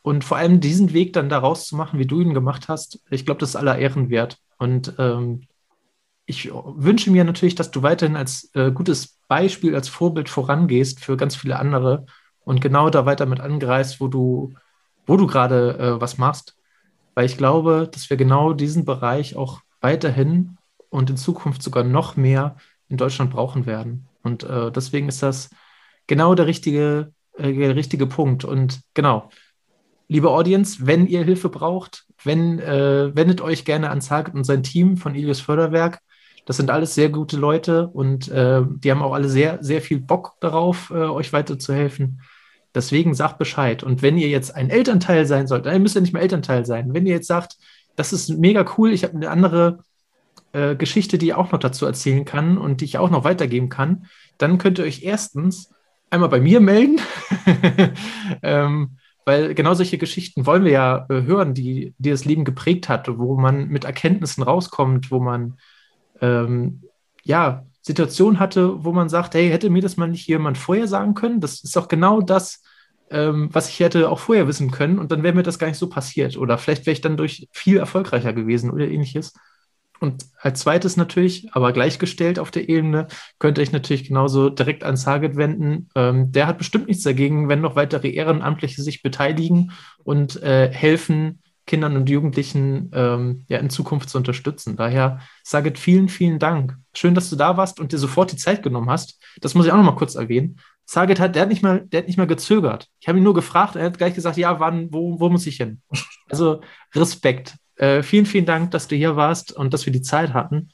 [0.05, 3.25] Und vor allem diesen Weg dann daraus zu machen, wie du ihn gemacht hast, ich
[3.25, 4.37] glaube, das ist aller Ehren wert.
[4.59, 5.47] Und ähm,
[6.27, 11.17] ich wünsche mir natürlich, dass du weiterhin als äh, gutes Beispiel, als Vorbild vorangehst für
[11.17, 12.05] ganz viele andere
[12.43, 14.53] und genau da weiter mit angreifst, wo du,
[15.07, 16.55] wo du gerade äh, was machst.
[17.15, 20.59] Weil ich glaube, dass wir genau diesen Bereich auch weiterhin
[20.91, 22.57] und in Zukunft sogar noch mehr
[22.89, 24.07] in Deutschland brauchen werden.
[24.21, 25.49] Und äh, deswegen ist das
[26.05, 28.45] genau der richtige, äh, der richtige Punkt.
[28.45, 29.31] Und genau,
[30.07, 34.63] liebe Audience, wenn ihr Hilfe braucht, wenn, äh, wendet euch gerne an Zaget und sein
[34.63, 35.99] Team von Ilius Förderwerk.
[36.45, 39.99] Das sind alles sehr gute Leute und äh, die haben auch alle sehr, sehr viel
[39.99, 42.21] Bock darauf, äh, euch weiterzuhelfen.
[42.75, 43.83] Deswegen sagt Bescheid.
[43.83, 46.93] Und wenn ihr jetzt ein Elternteil sein sollt, dann müsst ihr nicht mehr Elternteil sein.
[46.93, 47.57] Wenn ihr jetzt sagt,
[47.95, 48.91] das ist mega cool.
[48.91, 49.79] Ich habe eine andere
[50.51, 53.69] äh, Geschichte, die ich auch noch dazu erzählen kann und die ich auch noch weitergeben
[53.69, 54.07] kann.
[54.37, 55.71] Dann könnt ihr euch erstens
[56.09, 56.99] einmal bei mir melden,
[58.43, 62.87] ähm, weil genau solche Geschichten wollen wir ja äh, hören, die, die das Leben geprägt
[62.89, 65.57] hat, wo man mit Erkenntnissen rauskommt, wo man
[66.21, 66.83] ähm,
[67.23, 71.13] ja Situation hatte, wo man sagt, hey, hätte mir das mal nicht jemand vorher sagen
[71.13, 71.39] können?
[71.41, 72.63] Das ist doch genau das,
[73.11, 75.77] ähm, was ich hätte auch vorher wissen können und dann wäre mir das gar nicht
[75.77, 76.37] so passiert.
[76.37, 79.33] Oder vielleicht wäre ich dann durch viel erfolgreicher gewesen oder ähnliches.
[80.05, 83.07] Und als zweites natürlich, aber gleichgestellt auf der Ebene,
[83.39, 85.89] könnte ich natürlich genauso direkt an Target wenden.
[85.95, 89.71] Ähm, der hat bestimmt nichts dagegen, wenn noch weitere Ehrenamtliche sich beteiligen
[90.03, 94.75] und äh, helfen, Kindern und Jugendlichen ähm, ja, in Zukunft zu unterstützen.
[94.75, 96.77] Daher sage vielen, vielen Dank.
[96.93, 99.19] Schön, dass du da warst und dir sofort die Zeit genommen hast.
[99.41, 100.59] Das muss ich auch noch mal kurz erwähnen.
[100.85, 102.89] Saget hat, der hat nicht mal, der hat nicht mal gezögert.
[102.99, 105.57] Ich habe ihn nur gefragt, er hat gleich gesagt, ja, wann, wo, wo muss ich
[105.57, 105.81] hin?
[106.29, 106.61] Also
[106.93, 107.55] Respekt.
[107.75, 110.69] Äh, vielen, vielen Dank, dass du hier warst und dass wir die Zeit hatten.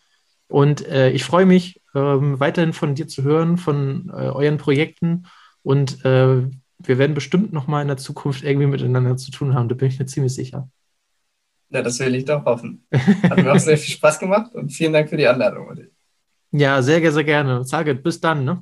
[0.47, 5.27] Und äh, ich freue mich, ähm, weiterhin von dir zu hören, von äh, euren Projekten.
[5.63, 6.43] Und äh,
[6.79, 9.69] wir werden bestimmt noch mal in der Zukunft irgendwie miteinander zu tun haben.
[9.69, 10.69] Da bin ich mir ziemlich sicher.
[11.69, 12.85] Ja, das will ich doch hoffen.
[12.91, 15.73] Hat mir auch sehr viel Spaß gemacht und vielen Dank für die Anleitung.
[16.51, 17.63] Ja, sehr, sehr gerne.
[17.63, 18.43] Saget, bis dann.
[18.43, 18.61] Ne?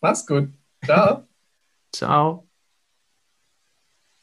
[0.00, 0.50] Mach's gut.
[0.84, 1.24] Ciao.
[1.92, 2.43] Ciao.